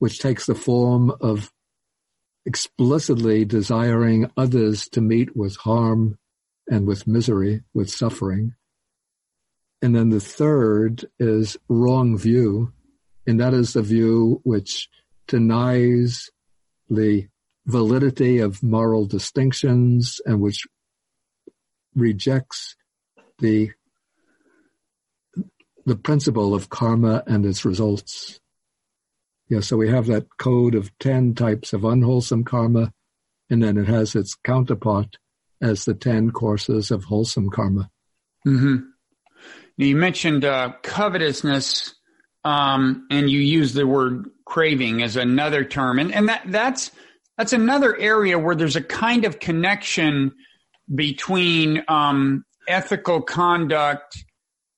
[0.00, 1.52] which takes the form of
[2.46, 6.18] explicitly desiring others to meet with harm
[6.68, 8.54] and with misery, with suffering.
[9.82, 12.72] And then the third is wrong view,
[13.26, 14.88] and that is the view which
[15.28, 16.30] denies
[16.88, 17.28] the
[17.66, 20.66] validity of moral distinctions and which
[21.94, 22.74] rejects
[23.38, 23.70] the
[25.86, 28.39] the principle of karma and its results.
[29.50, 32.92] Yeah, so we have that code of 10 types of unwholesome karma,
[33.50, 35.18] and then it has its counterpart
[35.60, 37.90] as the 10 courses of wholesome karma.
[38.46, 38.76] Mm-hmm.
[39.76, 41.94] You mentioned uh, covetousness,
[42.44, 46.92] um, and you use the word craving as another term, and, and that that's
[47.36, 50.32] that's another area where there's a kind of connection
[50.94, 54.22] between um, ethical conduct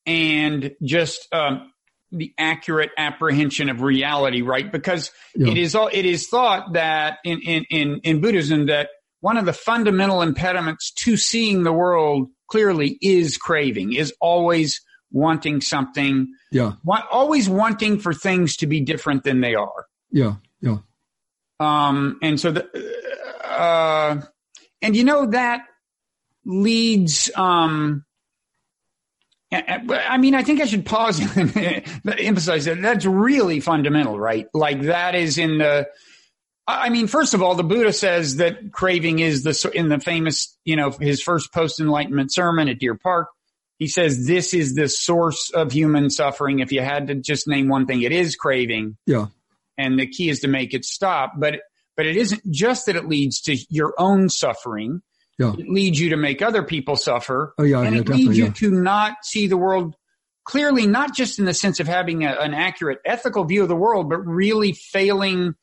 [0.06, 1.71] and just um,
[2.12, 4.70] the accurate apprehension of reality, right?
[4.70, 5.50] Because yeah.
[5.50, 8.90] it is all, it is thought that in, in, in, in Buddhism that
[9.20, 15.60] one of the fundamental impediments to seeing the world clearly is craving, is always wanting
[15.60, 16.28] something.
[16.50, 16.72] Yeah.
[16.84, 19.86] Want, always wanting for things to be different than they are.
[20.10, 20.34] Yeah.
[20.60, 20.78] Yeah.
[21.60, 22.66] Um, and so the,
[23.44, 24.20] uh,
[24.82, 25.62] and you know that
[26.44, 28.04] leads, um,
[29.53, 34.18] Uh, I mean, I think I should pause and uh, emphasize that that's really fundamental,
[34.18, 34.46] right?
[34.55, 35.88] Like that is in the,
[36.66, 40.57] I mean, first of all, the Buddha says that craving is the, in the famous,
[40.64, 43.28] you know, his first post enlightenment sermon at Deer Park.
[43.78, 46.61] He says this is the source of human suffering.
[46.61, 48.96] If you had to just name one thing, it is craving.
[49.07, 49.26] Yeah.
[49.76, 51.32] And the key is to make it stop.
[51.36, 51.61] But,
[51.96, 55.03] but it isn't just that it leads to your own suffering
[55.38, 55.54] yeah.
[55.58, 57.54] It leads you to make other people suffer.
[57.58, 58.52] Oh, yeah, and yeah, it leads you yeah.
[58.52, 59.96] to not see the world
[60.44, 63.76] clearly, not just in the sense of having a, an accurate ethical view of the
[63.76, 65.54] world, but really failing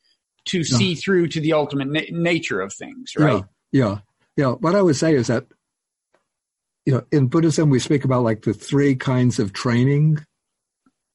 [0.46, 3.44] to see through to the ultimate na- nature of things, right?
[3.72, 3.98] Yeah, yeah,
[4.36, 4.52] yeah.
[4.52, 5.46] What I would say is that,
[6.86, 10.24] you know, in Buddhism, we speak about like the three kinds of training.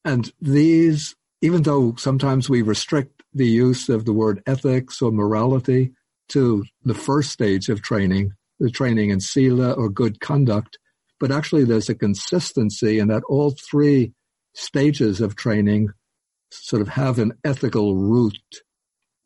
[0.05, 5.91] And these, even though sometimes we restrict the use of the word ethics or morality
[6.29, 10.77] to the first stage of training, the training in sila or good conduct,
[11.19, 14.13] but actually there's a consistency in that all three
[14.53, 15.89] stages of training
[16.51, 18.39] sort of have an ethical root.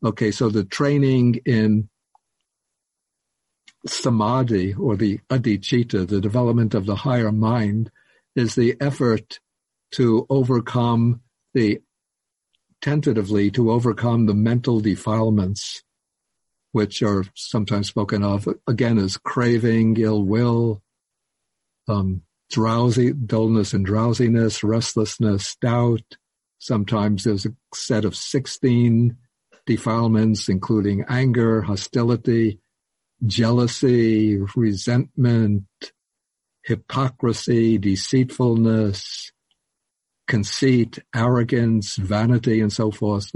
[0.04, 1.88] Okay, so the training in
[3.86, 7.90] samadhi or the adhicitta, the development of the higher mind,
[8.36, 9.40] is the effort
[9.92, 11.20] to overcome
[11.54, 11.80] the
[12.80, 15.82] tentatively to overcome the mental defilements
[16.72, 20.82] which are sometimes spoken of again as craving, ill will,
[21.88, 26.16] um, drowsy, dullness and drowsiness, restlessness, doubt.
[26.58, 29.16] Sometimes there's a set of 16
[29.66, 32.60] defilements, including anger, hostility,
[33.24, 35.64] jealousy, resentment,
[36.64, 39.32] hypocrisy, deceitfulness,
[40.28, 43.32] conceit, arrogance, vanity, and so forth.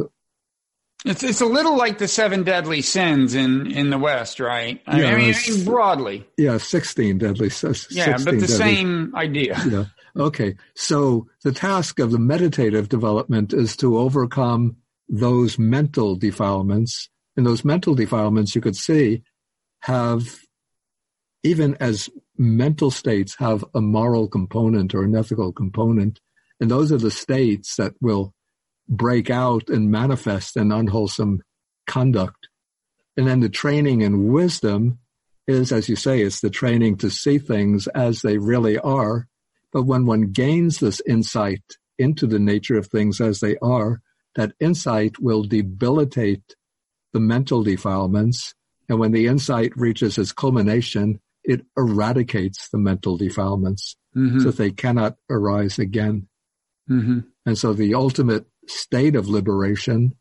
[1.04, 4.80] It's it's a little like the seven deadly sins in in the West, right?
[4.86, 6.26] I yeah, mean, I mean broadly.
[6.38, 7.50] Yeah, sixteen deadly.
[7.50, 8.46] 16 yeah, but the deadly.
[8.46, 9.60] same idea.
[9.70, 9.84] Yeah.
[10.16, 10.54] Okay.
[10.76, 14.76] So the task of the meditative development is to overcome
[15.08, 19.22] those mental defilements, and those mental defilements you could see
[19.80, 20.38] have
[21.42, 26.20] even as mental states have a moral component or an ethical component,
[26.60, 28.33] and those are the states that will
[28.88, 31.42] break out and manifest an unwholesome
[31.86, 32.48] conduct.
[33.16, 34.98] And then the training in wisdom
[35.46, 39.28] is, as you say, it's the training to see things as they really are.
[39.72, 41.62] But when one gains this insight
[41.98, 44.00] into the nature of things as they are,
[44.34, 46.56] that insight will debilitate
[47.12, 48.54] the mental defilements.
[48.88, 54.40] And when the insight reaches its culmination, it eradicates the mental defilements mm-hmm.
[54.40, 56.28] so they cannot arise again.
[56.90, 57.20] Mm-hmm.
[57.46, 60.14] And so the ultimate state of liberation.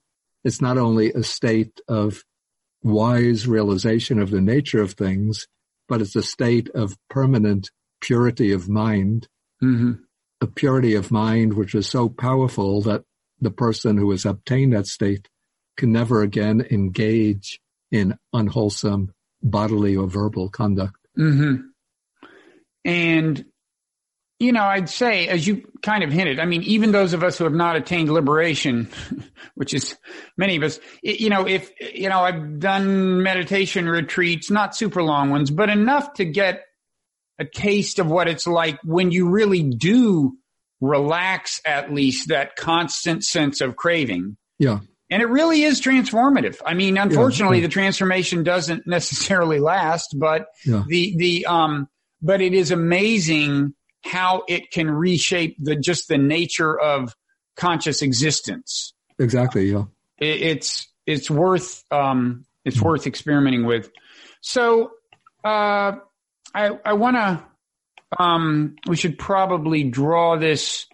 [0.44, 2.24] It's not only a state of
[2.82, 5.48] wise realization of the nature of things,
[5.88, 7.70] but it's a state of permanent
[8.02, 9.28] purity of mind.
[9.64, 9.94] Mm-hmm.
[10.42, 13.04] A purity of mind which is so powerful that
[13.40, 15.30] the person who has obtained that state
[15.78, 17.60] can never again engage
[17.92, 20.98] in unwholesome bodily or verbal conduct.
[21.18, 21.68] Mm-hmm.
[22.86, 23.46] And,
[24.40, 27.38] you know, I'd say, as you kind of hinted, I mean, even those of us
[27.38, 28.90] who have not attained liberation,
[29.56, 29.96] which is
[30.38, 35.30] many of us, you know, if, you know, I've done meditation retreats, not super long
[35.30, 36.64] ones, but enough to get
[37.40, 40.38] a taste of what it's like when you really do
[40.82, 44.38] relax at least that constant sense of craving.
[44.60, 44.80] Yeah.
[45.10, 46.58] And it really is transformative.
[46.66, 50.84] I mean, unfortunately, yeah, the transformation doesn't necessarily last, but yeah.
[50.88, 51.88] the, the, um,
[52.22, 53.74] but it is amazing
[54.04, 57.16] how it can reshape the, just the nature of
[57.56, 58.94] conscious existence.
[59.20, 59.72] Exactly.
[59.72, 59.86] Yeah.
[60.20, 62.86] It, it's, it's worth, um, it's mm-hmm.
[62.86, 63.92] worth experimenting with.
[64.42, 64.92] So,
[65.44, 65.94] uh,
[66.56, 67.44] I, I want to,
[68.22, 70.86] um, we should probably draw this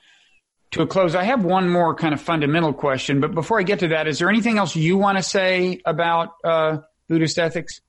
[0.72, 1.16] to a close.
[1.16, 4.20] I have one more kind of fundamental question, but before I get to that, is
[4.20, 7.82] there anything else you want to say about uh, Buddhist ethics?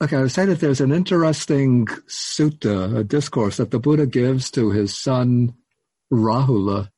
[0.00, 4.48] Okay, I would say that there's an interesting sutta, a discourse that the Buddha gives
[4.52, 5.54] to his son
[6.12, 6.90] Rahula,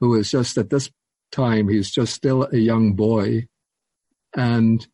[0.00, 0.90] who is just at this
[1.30, 3.48] time, he's just still a young boy.
[4.34, 4.86] And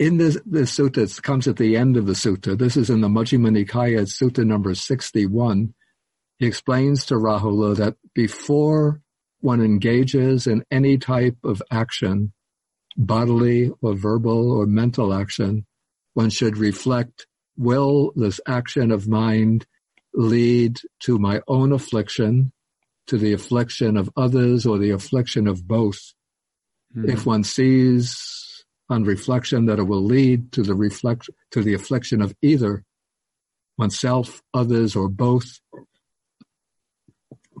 [0.00, 2.58] in this, this sutta, it comes at the end of the sutta.
[2.58, 5.72] This is in the Majjhima Nikaya, sutta number 61.
[6.38, 9.00] He explains to Rahula that before
[9.40, 12.32] one engages in any type of action,
[12.96, 15.66] bodily or verbal or mental action,
[16.14, 17.26] one should reflect,
[17.56, 19.66] will this action of mind
[20.12, 22.52] lead to my own affliction,
[23.06, 26.14] to the affliction of others or the affliction of both?
[26.96, 27.10] Mm-hmm.
[27.10, 32.22] If one sees on reflection that it will lead to the reflect to the affliction
[32.22, 32.84] of either
[33.76, 35.58] oneself, others, or both,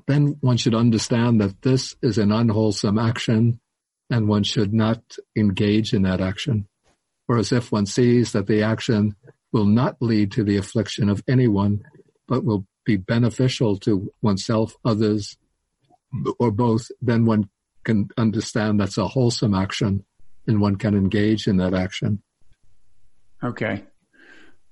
[0.06, 3.60] then one should understand that this is an unwholesome action
[4.10, 5.00] and one should not
[5.36, 6.66] engage in that action.
[7.26, 9.16] Whereas if one sees that the action
[9.52, 11.84] will not lead to the affliction of anyone,
[12.28, 15.36] but will be beneficial to oneself, others,
[16.38, 17.48] or both, then one
[17.82, 20.04] can understand that's a wholesome action
[20.46, 22.22] and one can engage in that action.
[23.42, 23.84] Okay.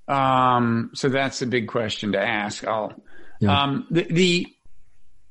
[0.08, 2.66] Um, so that's a big question to ask.
[2.66, 2.92] I'll,
[3.40, 3.62] yeah.
[3.62, 4.46] um, the, the,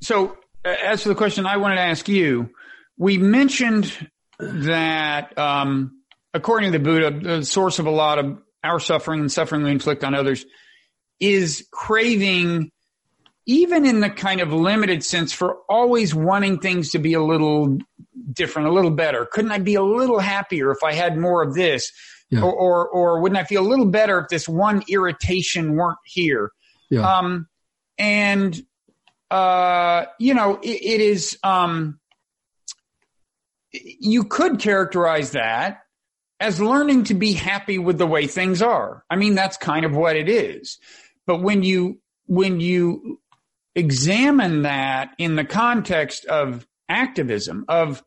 [0.01, 2.49] so as for the question I wanted to ask you,
[3.01, 3.91] we mentioned
[4.37, 6.03] that, um,
[6.35, 9.71] according to the Buddha, the source of a lot of our suffering and suffering we
[9.71, 10.45] inflict on others
[11.19, 12.71] is craving
[13.47, 17.79] even in the kind of limited sense for always wanting things to be a little
[18.31, 19.25] different, a little better.
[19.25, 21.91] Couldn't I be a little happier if I had more of this?
[22.29, 22.43] Yeah.
[22.43, 26.51] Or, or, or, wouldn't I feel a little better if this one irritation weren't here?
[26.91, 27.17] Yeah.
[27.17, 27.47] Um,
[27.97, 28.61] and,
[29.31, 31.97] uh, you know, it, it is, um,
[33.71, 35.81] you could characterize that
[36.39, 39.03] as learning to be happy with the way things are.
[39.09, 40.79] I mean, that's kind of what it is.
[41.27, 43.19] But when you, when you
[43.75, 48.03] examine that in the context of activism, of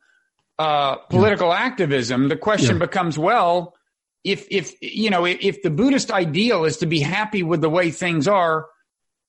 [0.58, 1.60] uh, political yeah.
[1.60, 2.86] activism, the question yeah.
[2.86, 3.74] becomes, well,
[4.24, 7.90] if if you know if the Buddhist ideal is to be happy with the way
[7.90, 8.66] things are,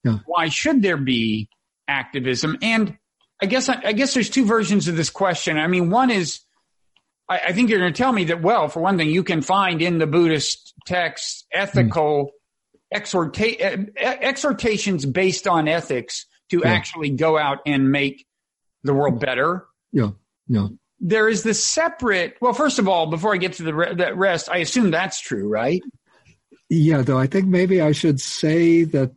[0.04, 0.20] yeah.
[0.26, 1.50] why should there be
[1.88, 2.58] activism?
[2.62, 2.98] And
[3.42, 5.58] I guess I guess there's two versions of this question.
[5.58, 6.42] I mean, one is
[7.28, 9.42] I, I think you're going to tell me that well, for one thing, you can
[9.42, 12.32] find in the Buddhist texts ethical
[12.94, 12.98] mm.
[13.02, 18.26] exhorta- exhortations based on ethics to actually go out and make
[18.84, 19.66] the world better.
[19.92, 20.12] Yeah,
[20.48, 20.68] yeah
[21.00, 22.36] there is the separate.
[22.42, 25.20] Well, first of all, before I get to the re- that rest, I assume that's
[25.20, 25.82] true, right?
[26.70, 29.12] Yeah, though I think maybe I should say that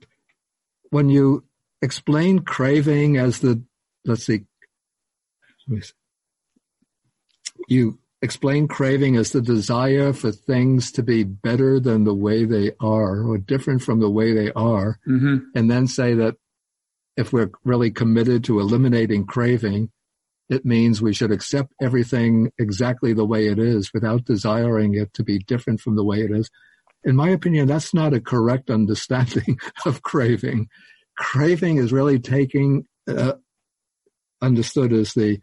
[0.90, 1.44] when you
[1.80, 3.62] explain craving as the
[4.04, 4.44] let's see,
[7.68, 12.72] you explain craving as the desire for things to be better than the way they
[12.80, 15.38] are or different from the way they are, mm-hmm.
[15.54, 16.36] and then say that
[17.16, 19.90] if we're really committed to eliminating craving,
[20.48, 25.22] it means we should accept everything exactly the way it is without desiring it to
[25.22, 26.50] be different from the way it is.
[27.04, 30.68] In my opinion, that's not a correct understanding of craving.
[31.16, 33.34] Craving is really taking, uh,
[34.40, 35.40] understood as the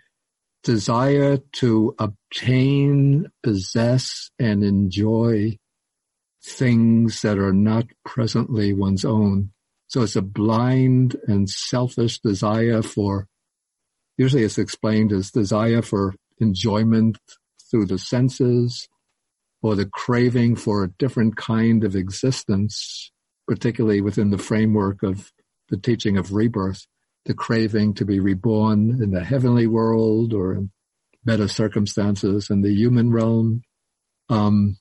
[0.63, 5.57] desire to obtain, possess, and enjoy
[6.43, 9.51] things that are not presently one's own.
[9.87, 13.27] So it's a blind and selfish desire for,
[14.17, 17.17] usually it's explained as desire for enjoyment
[17.69, 18.87] through the senses
[19.61, 23.11] or the craving for a different kind of existence,
[23.47, 25.31] particularly within the framework of
[25.69, 26.85] the teaching of rebirth,
[27.25, 30.71] the craving to be reborn in the heavenly world or in
[31.23, 33.63] better circumstances in the human realm.
[34.29, 34.77] Um,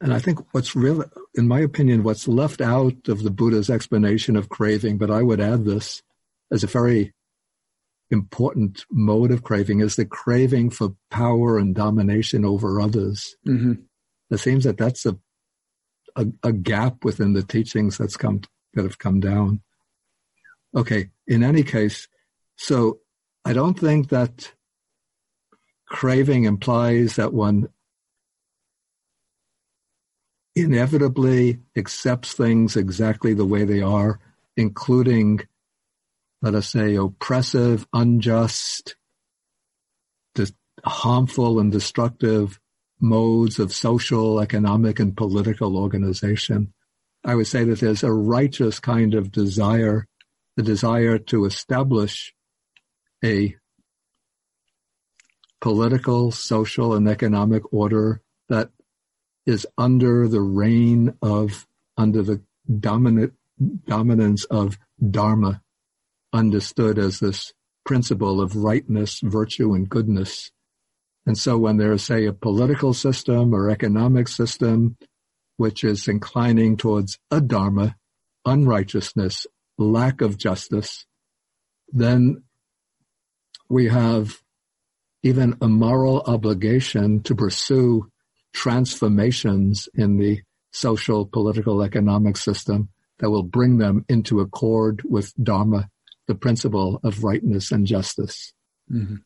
[0.00, 4.36] and I think what's really, in my opinion, what's left out of the Buddha's explanation
[4.36, 6.02] of craving, but I would add this
[6.52, 7.12] as a very
[8.10, 13.36] important mode of craving is the craving for power and domination over others.
[13.46, 13.74] Mm-hmm.
[14.30, 15.18] It seems that that's a,
[16.16, 18.40] a, a gap within the teachings that's come
[18.78, 19.60] that have come down.
[20.74, 21.10] Okay.
[21.26, 22.06] In any case,
[22.56, 23.00] so
[23.44, 24.52] I don't think that
[25.88, 27.68] craving implies that one
[30.54, 34.20] inevitably accepts things exactly the way they are,
[34.56, 35.40] including,
[36.40, 38.94] let us say, oppressive, unjust,
[40.84, 42.60] harmful and destructive
[43.00, 46.72] modes of social, economic, and political organization.
[47.24, 50.06] I would say that there's a righteous kind of desire,
[50.56, 52.32] the desire to establish
[53.24, 53.56] a
[55.60, 58.70] political, social, and economic order that
[59.46, 61.66] is under the reign of,
[61.96, 62.42] under the
[62.78, 63.32] dominant
[63.84, 64.78] dominance of
[65.10, 65.62] Dharma,
[66.32, 67.52] understood as this
[67.84, 70.52] principle of rightness, virtue, and goodness.
[71.26, 74.96] And so when there's, say, a political system or economic system
[75.58, 77.94] which is inclining towards adharma,
[78.46, 81.04] unrighteousness, lack of justice,
[81.92, 82.42] then
[83.68, 84.40] we have
[85.22, 88.10] even a moral obligation to pursue
[88.52, 90.40] transformations in the
[90.70, 95.88] social, political, economic system that will bring them into accord with Dharma,
[96.28, 98.52] the principle of rightness and justice.
[98.90, 99.16] Mm-hmm.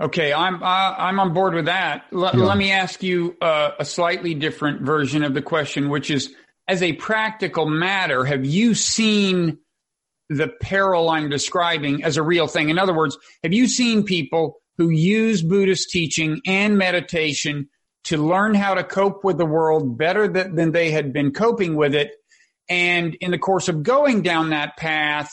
[0.00, 2.04] Okay, I'm uh, I'm on board with that.
[2.12, 2.44] L- yeah.
[2.44, 6.32] Let me ask you uh, a slightly different version of the question, which is,
[6.68, 9.58] as a practical matter, have you seen
[10.28, 12.68] the peril I'm describing as a real thing?
[12.68, 17.68] In other words, have you seen people who use Buddhist teaching and meditation
[18.04, 21.76] to learn how to cope with the world better than, than they had been coping
[21.76, 22.12] with it.
[22.70, 25.30] And in the course of going down that path,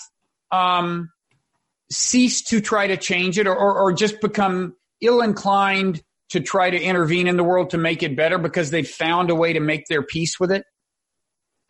[0.52, 1.12] um,
[1.92, 6.70] cease to try to change it or, or, or just become ill inclined to try
[6.70, 9.60] to intervene in the world to make it better because they've found a way to
[9.60, 10.66] make their peace with it?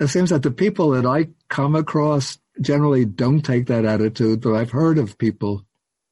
[0.00, 4.54] it seems that the people that I come across generally don't take that attitude, but
[4.54, 5.64] I've heard of people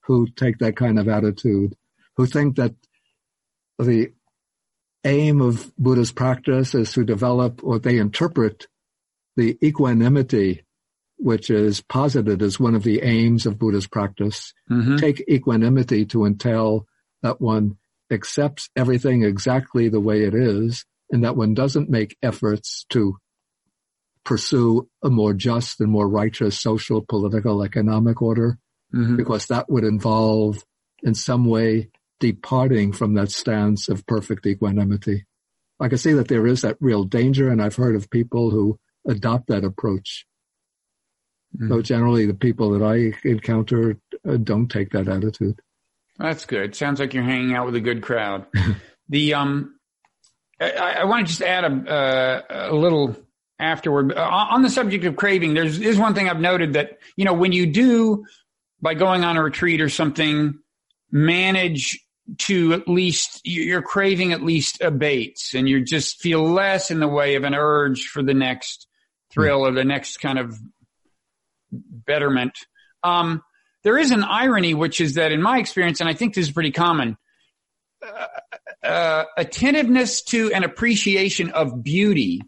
[0.02, 1.74] who take that kind of attitude,
[2.16, 2.74] who think that
[3.78, 4.12] the
[5.04, 8.66] aim of Buddha's practice is to develop what they interpret
[9.36, 10.63] the equanimity,
[11.24, 14.52] which is posited as one of the aims of Buddha's practice.
[14.70, 14.96] Mm-hmm.
[14.96, 16.86] Take equanimity to entail
[17.22, 17.78] that one
[18.10, 23.16] accepts everything exactly the way it is and that one doesn't make efforts to
[24.22, 28.58] pursue a more just and more righteous social, political, economic order,
[28.94, 29.16] mm-hmm.
[29.16, 30.62] because that would involve
[31.02, 31.88] in some way
[32.20, 35.24] departing from that stance of perfect equanimity.
[35.80, 38.78] I can see that there is that real danger, and I've heard of people who
[39.08, 40.26] adopt that approach.
[41.56, 41.68] Mm.
[41.68, 43.98] So generally, the people that I encounter
[44.28, 45.60] uh, don't take that attitude.
[46.18, 46.74] That's good.
[46.74, 48.46] Sounds like you're hanging out with a good crowd.
[49.08, 49.74] the um,
[50.60, 53.16] I, I, want to just add a, uh, a little
[53.58, 55.54] afterword uh, on the subject of craving.
[55.54, 58.24] There's is one thing I've noted that you know when you do
[58.80, 60.58] by going on a retreat or something
[61.10, 61.98] manage
[62.38, 67.08] to at least your craving at least abates and you just feel less in the
[67.08, 68.86] way of an urge for the next
[69.30, 69.68] thrill mm.
[69.68, 70.58] or the next kind of
[71.82, 72.58] betterment.
[73.02, 73.42] Um,
[73.82, 76.52] there is an irony, which is that in my experience, and I think this is
[76.52, 77.16] pretty common,
[78.02, 82.40] uh, uh, attentiveness to and appreciation of beauty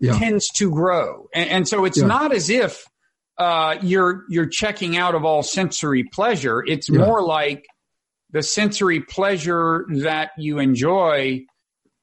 [0.00, 0.18] yeah.
[0.18, 1.28] tends to grow.
[1.32, 2.06] And, and so it's yeah.
[2.06, 2.84] not as if
[3.38, 6.62] uh, you're you're checking out of all sensory pleasure.
[6.66, 6.98] It's yeah.
[6.98, 7.66] more like
[8.32, 11.44] the sensory pleasure that you enjoy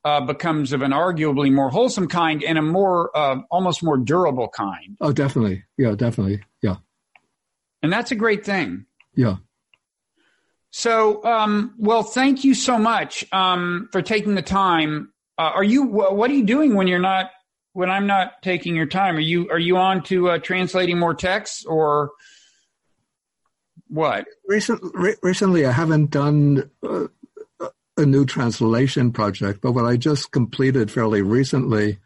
[0.07, 4.47] uh, becomes of an arguably more wholesome kind and a more uh, almost more durable
[4.47, 4.95] kind.
[5.01, 5.65] Oh, definitely.
[5.77, 6.43] Yeah, definitely.
[6.61, 6.77] Yeah.
[7.83, 8.85] And that's a great thing.
[9.15, 9.37] Yeah.
[10.71, 15.11] So, um, well, thank you so much um, for taking the time.
[15.37, 15.83] Uh, are you?
[15.83, 17.31] What are you doing when you're not?
[17.73, 19.49] When I'm not taking your time, are you?
[19.49, 22.11] Are you on to uh, translating more texts or?
[23.89, 24.25] What?
[24.47, 27.07] Recent, re- recently, I haven't done uh,
[27.97, 31.97] a new translation project, but what I just completed fairly recently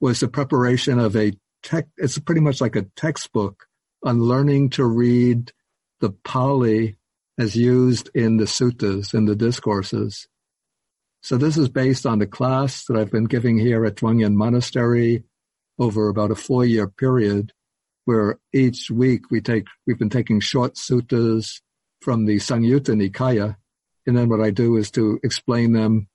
[0.00, 1.32] was the preparation of a
[1.62, 1.86] tech.
[1.96, 3.66] It's pretty much like a textbook
[4.04, 5.52] on learning to read
[6.00, 6.98] the Pali
[7.38, 10.26] as used in the suttas and the discourses.
[11.22, 14.36] So this is based on the class that I've been giving here at Chuang Yen
[14.36, 15.24] Monastery
[15.78, 17.52] over about a four year period
[18.04, 21.60] where each week we take, we've been taking short suttas
[22.00, 23.56] from the Samyutta Nikaya.
[24.08, 26.08] And then what I do is to explain them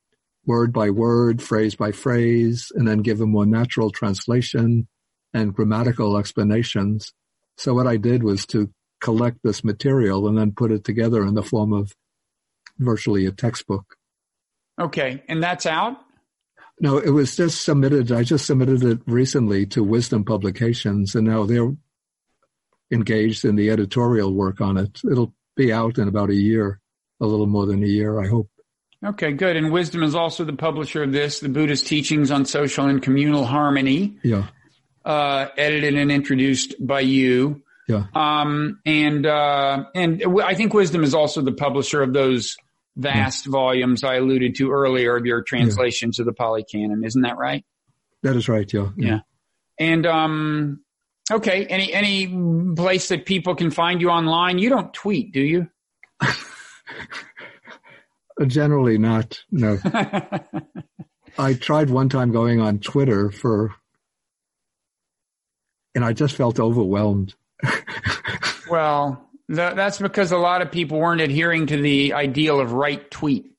[0.47, 4.87] word by word, phrase by phrase, and then give a more natural translation
[5.31, 7.13] and grammatical explanations.
[7.57, 11.35] So what I did was to collect this material and then put it together in
[11.35, 11.93] the form of
[12.79, 13.95] virtually a textbook.
[14.81, 15.23] Okay.
[15.27, 15.97] And that's out?
[16.79, 18.11] No, it was just submitted.
[18.11, 21.75] I just submitted it recently to Wisdom Publications and now they're
[22.91, 24.99] engaged in the editorial work on it.
[25.09, 26.79] It'll be out in about a year,
[27.23, 28.49] a little more than a year, I hope.
[29.03, 29.55] Okay, good.
[29.55, 33.45] And Wisdom is also the publisher of this, the Buddhist Teachings on Social and Communal
[33.45, 34.17] Harmony.
[34.23, 34.47] Yeah.
[35.03, 37.63] Uh, edited and introduced by you.
[37.87, 38.05] Yeah.
[38.13, 42.55] Um, and, uh, and I think Wisdom is also the publisher of those
[42.95, 43.51] vast yeah.
[43.51, 46.23] volumes I alluded to earlier of your translations yeah.
[46.23, 47.03] of the Pali Canon.
[47.03, 47.65] Isn't that right?
[48.21, 48.71] That is right.
[48.71, 48.89] Yeah.
[48.95, 49.07] Yeah.
[49.07, 49.19] yeah.
[49.79, 50.81] And, um,
[51.29, 51.65] okay.
[51.65, 52.27] Any, any
[52.75, 54.59] place that people can find you online?
[54.59, 55.67] You don't tweet, do you?
[58.39, 59.41] Uh, generally not.
[59.51, 59.77] No.
[61.37, 63.73] I tried one time going on Twitter for,
[65.95, 67.35] and I just felt overwhelmed.
[68.69, 73.09] well, th- that's because a lot of people weren't adhering to the ideal of right
[73.09, 73.51] tweet.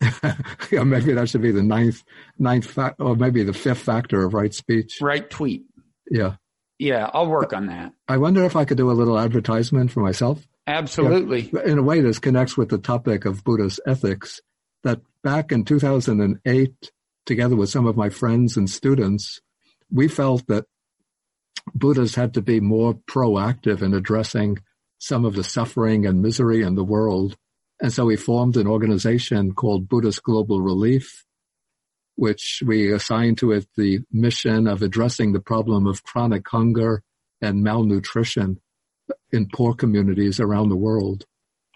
[0.70, 2.02] yeah, maybe that should be the ninth,
[2.38, 4.98] ninth fa- or maybe the fifth factor of right speech.
[5.00, 5.64] Right tweet.
[6.10, 6.36] Yeah.
[6.78, 7.92] Yeah, I'll work on that.
[8.06, 10.46] I wonder if I could do a little advertisement for myself.
[10.68, 11.50] Absolutely.
[11.52, 11.64] Yeah.
[11.64, 14.40] In a way, this connects with the topic of Buddhist ethics.
[14.84, 16.92] That back in 2008,
[17.24, 19.40] together with some of my friends and students,
[19.90, 20.66] we felt that
[21.74, 24.58] Buddhas had to be more proactive in addressing
[24.98, 27.36] some of the suffering and misery in the world.
[27.80, 31.24] And so we formed an organization called Buddhist Global Relief,
[32.16, 37.02] which we assigned to it the mission of addressing the problem of chronic hunger
[37.40, 38.60] and malnutrition
[39.32, 41.24] in poor communities around the world.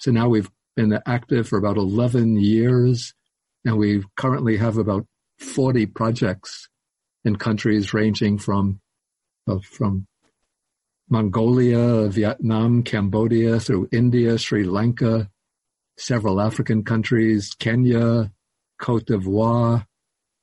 [0.01, 3.15] So now we've been active for about 11 years
[3.65, 5.07] and we currently have about
[5.39, 6.69] 40 projects
[7.25, 8.81] in countries ranging from
[9.47, 10.07] uh, from
[11.09, 15.29] Mongolia, Vietnam, Cambodia, through India, Sri Lanka,
[15.99, 18.33] several African countries, Kenya,
[18.79, 19.85] Cote d'Ivoire,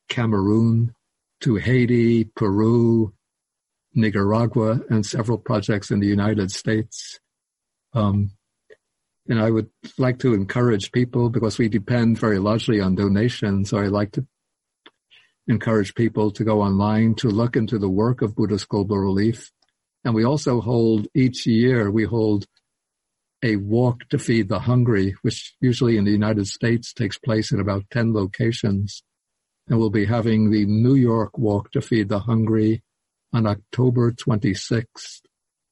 [0.09, 0.93] Cameroon,
[1.41, 3.13] to Haiti, Peru,
[3.93, 7.19] Nicaragua, and several projects in the United States.
[7.93, 8.31] Um,
[9.27, 13.69] and I would like to encourage people because we depend very largely on donations.
[13.69, 14.25] So I like to
[15.47, 19.51] encourage people to go online to look into the work of Buddhist Global Relief.
[20.03, 22.45] And we also hold each year, we hold
[23.43, 27.59] a walk to feed the hungry, which usually in the United States takes place in
[27.59, 29.03] about 10 locations.
[29.67, 32.83] And we'll be having the New York walk to feed the hungry
[33.33, 35.21] on October 26th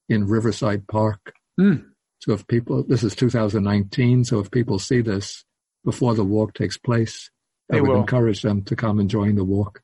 [0.10, 1.34] in Riverside Park.
[1.60, 1.86] Mm.
[2.20, 5.44] So if people, this is 2019, so if people see this
[5.86, 7.30] before the walk takes place,
[7.70, 8.02] they I would will.
[8.02, 9.82] encourage them to come and join the walk.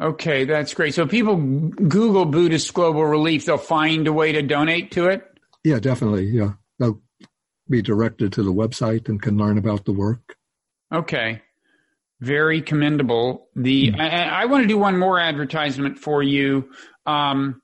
[0.00, 0.94] Okay, that's great.
[0.94, 5.24] So people Google Buddhist Global Relief, they'll find a way to donate to it?
[5.64, 6.26] Yeah, definitely.
[6.26, 6.52] Yeah.
[6.78, 7.00] They'll
[7.68, 10.36] be directed to the website and can learn about the work.
[10.92, 11.42] Okay.
[12.20, 13.48] Very commendable.
[13.54, 14.00] The mm.
[14.00, 16.70] I, I, want to do one more advertisement for you.
[17.04, 17.60] Um,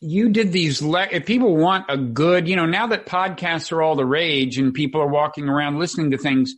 [0.00, 3.82] you did these le- if people want a good you know now that podcasts are
[3.82, 6.54] all the rage and people are walking around listening to things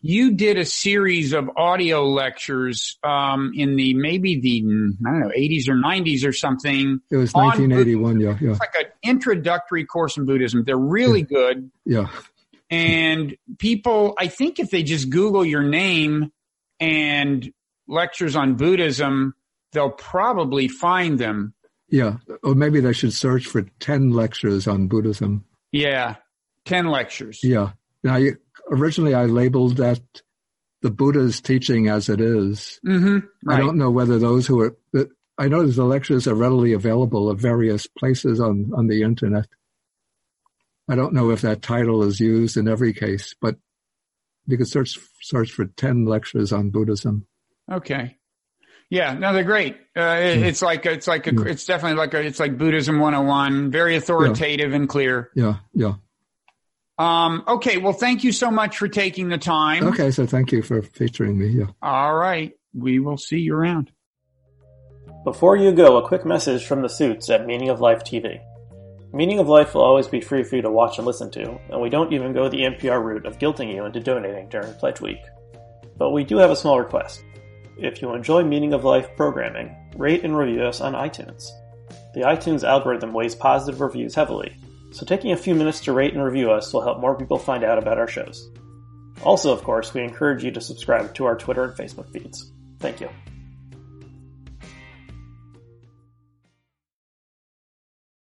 [0.00, 4.62] you did a series of audio lectures um, in the maybe the
[5.06, 7.00] I don't know 80s or 90s or something.
[7.10, 8.20] It was 1981.
[8.20, 8.50] Yeah, yeah.
[8.50, 10.62] It's like an introductory course in Buddhism.
[10.64, 11.26] They're really yeah.
[11.36, 11.70] good.
[11.84, 12.06] Yeah.
[12.70, 16.30] And people, I think if they just Google your name
[16.80, 17.50] and
[17.86, 19.34] lectures on Buddhism,
[19.72, 21.54] they'll probably find them.
[21.88, 22.18] Yeah.
[22.42, 25.44] Or maybe they should search for 10 lectures on Buddhism.
[25.72, 26.16] Yeah.
[26.66, 27.40] 10 lectures.
[27.42, 27.70] Yeah.
[28.02, 28.18] Now,
[28.70, 30.00] originally I labeled that
[30.82, 32.78] the Buddha's teaching as it is.
[32.86, 33.56] Mm-hmm, right.
[33.56, 34.76] I don't know whether those who are,
[35.38, 39.46] I know the lectures are readily available at various places on, on the internet.
[40.88, 43.56] I don't know if that title is used in every case, but
[44.46, 47.26] you could search, search for 10 lectures on Buddhism.
[47.70, 48.16] Okay.
[48.90, 49.76] Yeah, no, they're great.
[49.94, 50.38] Uh, it.
[50.38, 51.44] It's like, it's like, a, yeah.
[51.44, 54.76] it's definitely like a, it's like Buddhism 101, very authoritative yeah.
[54.76, 55.30] and clear.
[55.34, 55.56] Yeah.
[55.74, 55.94] Yeah.
[56.98, 57.76] Um, okay.
[57.76, 59.84] Well, thank you so much for taking the time.
[59.88, 60.10] Okay.
[60.10, 61.48] So thank you for featuring me.
[61.48, 61.66] Yeah.
[61.82, 62.54] All right.
[62.72, 63.92] We will see you around.
[65.24, 68.40] Before you go, a quick message from the suits at Meaning of Life TV.
[69.12, 71.80] Meaning of Life will always be free for you to watch and listen to, and
[71.80, 75.20] we don't even go the NPR route of guilting you into donating during Pledge Week.
[75.96, 77.24] But we do have a small request.
[77.78, 81.48] If you enjoy Meaning of Life programming, rate and review us on iTunes.
[82.14, 84.54] The iTunes algorithm weighs positive reviews heavily,
[84.90, 87.64] so taking a few minutes to rate and review us will help more people find
[87.64, 88.50] out about our shows.
[89.22, 92.52] Also, of course, we encourage you to subscribe to our Twitter and Facebook feeds.
[92.78, 93.08] Thank you.